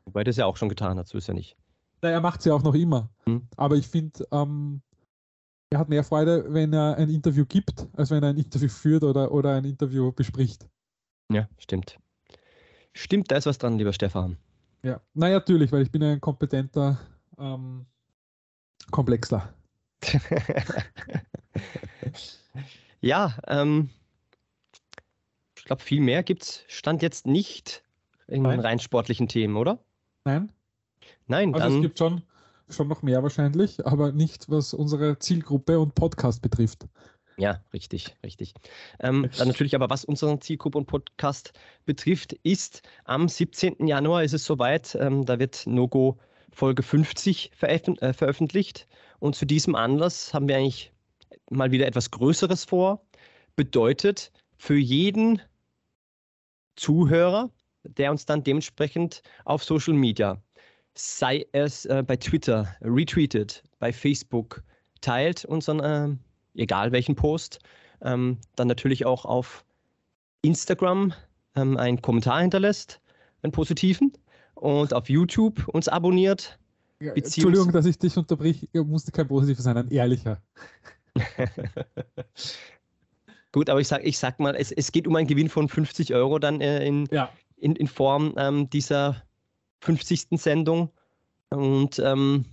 Wobei 0.04 0.24
das 0.24 0.36
ja 0.36 0.46
auch 0.46 0.56
schon 0.56 0.68
getan 0.68 0.98
hat, 0.98 1.08
so 1.08 1.18
ist 1.18 1.28
ja 1.28 1.34
nicht. 1.34 1.56
Na, 2.02 2.10
er 2.10 2.20
macht 2.20 2.40
es 2.40 2.46
ja 2.46 2.54
auch 2.54 2.62
noch 2.62 2.74
immer. 2.74 3.10
Hm. 3.24 3.46
Aber 3.56 3.76
ich 3.76 3.86
finde, 3.86 4.26
ähm, 4.32 4.82
er 5.70 5.78
hat 5.78 5.88
mehr 5.88 6.02
Freude, 6.02 6.52
wenn 6.52 6.72
er 6.72 6.96
ein 6.96 7.08
Interview 7.08 7.46
gibt, 7.46 7.86
als 7.96 8.10
wenn 8.10 8.24
er 8.24 8.30
ein 8.30 8.36
Interview 8.36 8.68
führt 8.68 9.04
oder, 9.04 9.30
oder 9.30 9.54
ein 9.54 9.64
Interview 9.64 10.10
bespricht. 10.10 10.68
Ja, 11.32 11.48
stimmt. 11.58 11.98
Stimmt, 12.92 13.30
da 13.30 13.36
ist 13.36 13.46
was 13.46 13.58
dran, 13.58 13.78
lieber 13.78 13.92
Stefan. 13.92 14.36
Ja, 14.82 15.00
na 15.14 15.28
natürlich, 15.28 15.70
weil 15.70 15.82
ich 15.82 15.92
bin 15.92 16.02
ein 16.02 16.20
kompetenter 16.20 16.98
ähm, 17.38 17.86
Komplexler. 18.90 19.54
ja, 23.00 23.38
ähm, 23.46 23.90
ich 25.56 25.64
glaube, 25.64 25.82
viel 25.82 26.00
mehr 26.00 26.24
gibt 26.24 26.42
es 26.42 26.64
Stand 26.66 27.00
jetzt 27.02 27.26
nicht 27.26 27.84
in 28.26 28.42
Nein. 28.42 28.58
rein 28.58 28.80
sportlichen 28.80 29.28
Themen, 29.28 29.56
oder? 29.56 29.78
Nein. 30.24 30.50
Nein, 31.26 31.54
also 31.54 31.68
dann. 31.68 31.76
Es 31.76 31.82
gibt 31.82 31.98
schon 31.98 32.22
schon 32.72 32.88
noch 32.88 33.02
mehr 33.02 33.22
wahrscheinlich, 33.22 33.84
aber 33.86 34.12
nicht, 34.12 34.48
was 34.48 34.74
unsere 34.74 35.18
Zielgruppe 35.18 35.78
und 35.78 35.94
Podcast 35.94 36.42
betrifft. 36.42 36.86
Ja, 37.36 37.62
richtig, 37.72 38.16
richtig. 38.24 38.52
Ähm, 38.98 39.30
dann 39.38 39.48
natürlich 39.48 39.74
aber, 39.74 39.88
was 39.88 40.04
unseren 40.04 40.40
Zielgruppe 40.40 40.76
und 40.76 40.86
Podcast 40.86 41.52
betrifft, 41.86 42.34
ist 42.42 42.82
am 43.04 43.28
17. 43.28 43.86
Januar 43.86 44.24
ist 44.24 44.34
es 44.34 44.44
soweit, 44.44 44.94
ähm, 45.00 45.24
da 45.24 45.38
wird 45.38 45.66
Nogo 45.66 46.18
Folge 46.52 46.82
50 46.82 47.52
veröf 47.54 47.88
äh, 48.00 48.12
veröffentlicht 48.12 48.86
und 49.20 49.36
zu 49.36 49.46
diesem 49.46 49.74
Anlass 49.74 50.34
haben 50.34 50.48
wir 50.48 50.56
eigentlich 50.56 50.92
mal 51.48 51.70
wieder 51.70 51.86
etwas 51.86 52.10
Größeres 52.10 52.64
vor. 52.64 53.06
Bedeutet, 53.56 54.32
für 54.56 54.76
jeden 54.76 55.40
Zuhörer, 56.76 57.50
der 57.84 58.10
uns 58.10 58.26
dann 58.26 58.44
dementsprechend 58.44 59.22
auf 59.46 59.64
Social 59.64 59.94
Media 59.94 60.42
sei 61.00 61.46
es 61.52 61.86
äh, 61.86 62.02
bei 62.06 62.16
Twitter 62.16 62.74
retweetet, 62.82 63.62
bei 63.78 63.92
Facebook 63.92 64.62
teilt, 65.00 65.44
unseren, 65.44 65.80
äh, 65.80 66.08
egal 66.60 66.92
welchen 66.92 67.14
Post. 67.14 67.60
Ähm, 68.02 68.38
dann 68.56 68.68
natürlich 68.68 69.06
auch 69.06 69.24
auf 69.24 69.64
Instagram 70.42 71.12
ähm, 71.56 71.76
einen 71.76 72.02
Kommentar 72.02 72.40
hinterlässt, 72.40 73.00
einen 73.42 73.52
positiven. 73.52 74.12
Und 74.54 74.92
auf 74.92 75.08
YouTube 75.08 75.66
uns 75.68 75.88
abonniert. 75.88 76.58
Ja, 77.00 77.14
Entschuldigung, 77.14 77.72
dass 77.72 77.86
ich 77.86 77.98
dich 77.98 78.14
unterbrich. 78.18 78.68
Musste 78.74 79.10
kein 79.10 79.26
positiver 79.26 79.62
sein, 79.62 79.78
ein 79.78 79.90
ehrlicher. 79.90 80.42
Gut, 83.52 83.70
aber 83.70 83.80
ich 83.80 83.88
sag, 83.88 84.04
ich 84.04 84.18
sag 84.18 84.38
mal, 84.38 84.54
es, 84.54 84.70
es 84.70 84.92
geht 84.92 85.08
um 85.08 85.16
einen 85.16 85.26
Gewinn 85.26 85.48
von 85.48 85.68
50 85.68 86.14
Euro 86.14 86.38
dann 86.38 86.60
äh, 86.60 86.86
in, 86.86 87.08
ja. 87.10 87.30
in, 87.56 87.74
in 87.74 87.86
Form 87.86 88.34
ähm, 88.36 88.68
dieser 88.68 89.22
50. 89.80 90.28
Sendung. 90.40 90.90
Und 91.50 91.98
ähm, 91.98 92.44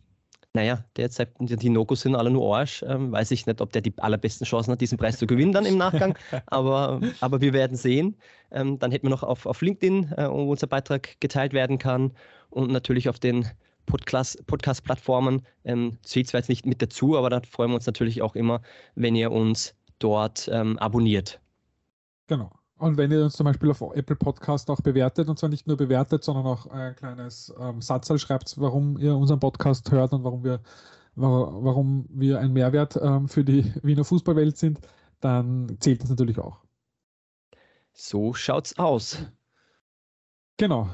naja, 0.54 0.84
derzeit 0.96 1.30
die 1.40 1.70
Nokos 1.70 2.02
sind 2.02 2.16
alle 2.16 2.32
nur 2.32 2.58
Arsch. 2.58 2.84
Ähm, 2.88 3.12
weiß 3.12 3.32
ich 3.32 3.46
nicht, 3.46 3.62
ob 3.62 3.72
der 3.72 3.82
die 3.82 3.94
allerbesten 3.98 4.46
Chancen 4.46 4.72
hat, 4.72 4.82
diesen 4.82 4.98
Preis 4.98 5.18
zu 5.18 5.28
gewinnen 5.28 5.52
dann 5.52 5.66
im 5.66 5.78
Nachgang. 5.78 6.18
aber, 6.48 7.00
aber 7.20 7.42
wir 7.42 7.54
werden 7.54 7.78
sehen. 7.78 8.16
Ähm, 8.52 8.80
dann 8.80 8.92
hätten 8.92 9.06
wir 9.06 9.12
noch 9.12 9.24
auf, 9.24 9.46
auf 9.46 9.62
LinkedIn, 9.62 10.14
äh, 10.14 10.30
wo 10.30 10.52
unser 10.52 10.68
Beitrag 10.68 11.20
geteilt 11.20 11.54
werden 11.54 11.78
kann. 11.78 12.12
Und 12.50 12.72
natürlich 12.72 13.08
auf 13.08 13.20
den 13.20 13.46
Podcast-Plattformen. 13.86 15.46
Ähm, 15.64 15.98
zählt 16.04 16.28
zwar 16.28 16.40
jetzt 16.40 16.50
nicht 16.50 16.66
mit 16.66 16.82
dazu, 16.82 17.18
aber 17.18 17.30
da 17.30 17.42
freuen 17.42 17.72
wir 17.72 17.76
uns 17.76 17.86
natürlich 17.86 18.22
auch 18.22 18.36
immer, 18.36 18.62
wenn 18.96 19.16
ihr 19.16 19.32
uns 19.32 19.76
dort 20.00 20.50
ähm, 20.52 20.78
abonniert. 20.80 21.40
Genau. 22.28 22.52
Und 22.78 22.98
wenn 22.98 23.12
ihr 23.12 23.24
uns 23.24 23.34
zum 23.34 23.46
Beispiel 23.46 23.72
auf 23.72 23.82
Apple 23.82 24.16
Podcast 24.16 24.70
auch 24.70 24.82
bewertet, 24.82 25.30
und 25.30 25.40
zwar 25.40 25.50
nicht 25.50 25.66
nur 25.66 25.78
bewertet, 25.78 26.24
sondern 26.24 26.46
auch 26.46 26.68
ein 26.68 26.96
kleines 26.96 27.54
ähm, 27.60 27.82
Satzal 27.82 28.20
schreibt, 28.20 28.60
warum 28.60 28.98
ihr 29.00 29.16
unseren 29.16 29.40
Podcast 29.40 29.92
hört 29.92 30.14
und 30.14 30.24
warum 30.24 30.44
wir, 30.44 30.62
warum 31.16 32.06
wir 32.10 32.40
ein 32.40 32.54
Mehrwert 32.54 32.96
ähm, 33.02 33.28
für 33.28 33.44
die 33.44 33.74
Wiener 33.82 34.04
Fußballwelt 34.04 34.58
sind, 34.58 34.80
dann 35.20 35.78
zählt 35.80 36.04
das 36.04 36.10
natürlich 36.10 36.38
auch. 36.38 36.60
So 37.94 38.36
schaut's 38.36 38.78
aus. 38.78 39.18
Genau. 40.58 40.90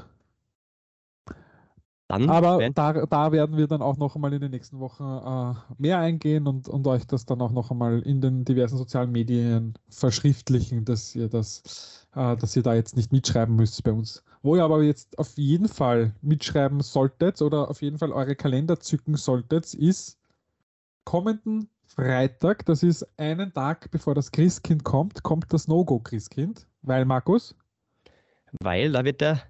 Dann 2.14 2.30
Aber 2.30 2.70
da, 2.70 2.92
da 3.06 3.32
werden 3.32 3.56
wir 3.56 3.66
dann 3.66 3.82
auch 3.82 3.96
noch 3.96 4.14
einmal 4.14 4.32
in 4.32 4.40
den 4.40 4.52
nächsten 4.52 4.78
Wochen 4.78 5.02
äh, 5.02 5.54
mehr 5.78 5.98
eingehen 5.98 6.46
und, 6.46 6.68
und 6.68 6.86
euch 6.86 7.04
das 7.06 7.26
dann 7.26 7.40
auch 7.40 7.50
noch 7.50 7.72
einmal 7.72 8.02
in 8.02 8.20
den 8.20 8.44
diversen 8.44 8.76
sozialen 8.76 9.10
Medien 9.10 9.74
verschriftlichen, 9.88 10.84
dass 10.84 11.14
ihr 11.16 11.28
das, 11.28 12.06
äh, 12.14 12.36
dass 12.36 12.54
ihr 12.54 12.62
da 12.62 12.74
jetzt 12.74 12.96
nicht 12.96 13.10
mitschreiben 13.10 13.56
müsst 13.56 13.82
bei 13.82 13.90
uns. 13.90 14.22
Wo 14.42 14.54
ihr 14.54 14.62
aber 14.62 14.82
jetzt 14.82 15.18
auf 15.18 15.36
jeden 15.36 15.66
Fall 15.66 16.14
mitschreiben 16.22 16.80
solltet 16.80 17.42
oder 17.42 17.68
auf 17.68 17.82
jeden 17.82 17.98
Fall 17.98 18.12
eure 18.12 18.36
Kalender 18.36 18.78
zücken 18.78 19.16
solltet, 19.16 19.74
ist 19.74 20.16
kommenden 21.04 21.68
Freitag, 21.84 22.64
das 22.66 22.84
ist 22.84 23.06
einen 23.18 23.52
Tag 23.52 23.90
bevor 23.90 24.14
das 24.14 24.30
Christkind 24.30 24.84
kommt, 24.84 25.22
kommt 25.24 25.52
das 25.52 25.66
No-Go-Christkind. 25.66 26.66
Weil, 26.82 27.04
Markus? 27.06 27.56
Weil 28.60 28.92
da 28.92 29.04
wird 29.04 29.20
der 29.20 29.42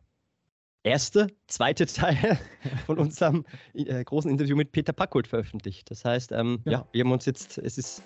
erste, 0.85 1.27
zweite 1.49 1.87
Teil 1.87 2.38
von 2.87 2.99
unserem 2.99 3.44
äh, 3.75 4.05
großen 4.05 4.31
Interview 4.31 4.55
mit 4.55 4.70
Peter 4.70 4.92
Packold 4.92 5.27
veröffentlicht. 5.27 5.90
Das 5.90 6.05
heißt, 6.05 6.33
ähm, 6.33 6.61
ja. 6.64 6.73
ja. 6.73 6.87
wir 6.92 7.05
haben 7.05 7.12
uns 7.12 7.27
jetzt, 7.27 7.59
es 7.59 7.79
ist 7.79 8.03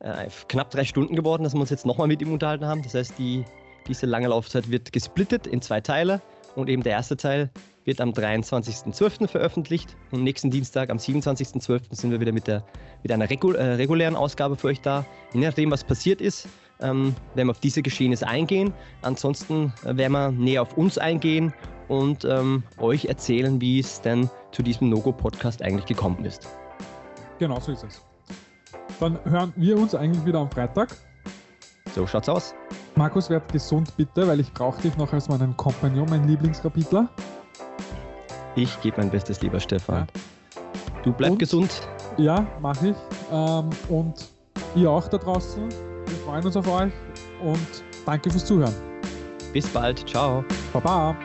äh, 0.00 0.28
knapp 0.48 0.70
drei 0.70 0.84
Stunden 0.84 1.16
geworden, 1.16 1.44
dass 1.44 1.54
wir 1.54 1.60
uns 1.60 1.70
jetzt 1.70 1.86
nochmal 1.86 2.08
mit 2.08 2.20
ihm 2.20 2.32
unterhalten 2.32 2.66
haben. 2.66 2.82
Das 2.82 2.94
heißt, 2.94 3.18
die, 3.18 3.44
diese 3.86 4.06
lange 4.06 4.28
Laufzeit 4.28 4.70
wird 4.70 4.92
gesplittet 4.92 5.46
in 5.46 5.62
zwei 5.62 5.80
Teile 5.80 6.20
und 6.56 6.68
eben 6.68 6.82
der 6.82 6.92
erste 6.92 7.16
Teil 7.16 7.50
wird 7.84 8.00
am 8.00 8.10
23.12. 8.10 9.26
veröffentlicht 9.26 9.96
und 10.10 10.22
nächsten 10.22 10.50
Dienstag 10.50 10.90
am 10.90 10.98
27.12. 10.98 11.94
sind 11.94 12.10
wir 12.10 12.20
wieder 12.20 12.32
mit, 12.32 12.46
der, 12.46 12.64
mit 13.02 13.10
einer 13.10 13.30
äh, 13.30 13.74
regulären 13.74 14.16
Ausgabe 14.16 14.56
für 14.56 14.68
euch 14.68 14.80
da. 14.80 15.06
Je 15.32 15.40
nachdem, 15.40 15.70
was 15.70 15.84
passiert 15.84 16.20
ist, 16.20 16.48
ähm, 16.82 17.14
werden 17.34 17.48
wir 17.48 17.50
auf 17.52 17.60
diese 17.60 17.82
Geschehnisse 17.82 18.26
eingehen. 18.26 18.72
Ansonsten 19.02 19.72
äh, 19.84 19.96
werden 19.96 20.12
wir 20.12 20.30
näher 20.30 20.62
auf 20.62 20.76
uns 20.76 20.98
eingehen 20.98 21.52
und 21.88 22.24
ähm, 22.24 22.62
euch 22.78 23.06
erzählen, 23.06 23.60
wie 23.60 23.80
es 23.80 24.00
denn 24.00 24.30
zu 24.52 24.62
diesem 24.62 24.88
No-Go-Podcast 24.88 25.62
eigentlich 25.62 25.86
gekommen 25.86 26.24
ist. 26.24 26.48
Genau 27.38 27.58
so 27.60 27.72
ist 27.72 27.84
es. 27.84 28.02
Dann 29.00 29.18
hören 29.24 29.52
wir 29.56 29.78
uns 29.78 29.94
eigentlich 29.94 30.24
wieder 30.24 30.40
am 30.40 30.50
Freitag. 30.50 30.96
So 31.94 32.06
schaut's 32.06 32.28
aus. 32.28 32.54
Markus, 32.96 33.30
werd 33.30 33.50
gesund 33.52 33.96
bitte, 33.96 34.26
weil 34.26 34.40
ich 34.40 34.52
brauche 34.52 34.80
dich 34.82 34.96
noch 34.96 35.12
als 35.12 35.28
meinen 35.28 35.56
Kompagnon, 35.56 36.06
mein 36.10 36.28
Lieblingskapitler. 36.28 37.08
Ich 38.56 38.80
gebe 38.82 38.98
mein 38.98 39.10
Bestes, 39.10 39.40
lieber 39.40 39.58
Stefan. 39.58 40.06
Ja. 40.06 41.02
Du 41.02 41.12
bleib 41.12 41.32
und, 41.32 41.38
gesund. 41.38 41.88
Ja, 42.18 42.46
mache 42.60 42.88
ich. 42.88 42.96
Ähm, 43.32 43.70
und 43.88 44.28
ihr 44.74 44.90
auch 44.90 45.08
da 45.08 45.18
draußen. 45.18 45.68
Wir 46.20 46.26
freuen 46.26 46.44
uns 46.44 46.56
auf 46.56 46.68
euch 46.68 46.92
und 47.42 47.84
danke 48.04 48.30
fürs 48.30 48.44
Zuhören. 48.44 48.74
Bis 49.54 49.66
bald. 49.68 50.06
Ciao. 50.06 50.44
Baba. 50.72 51.16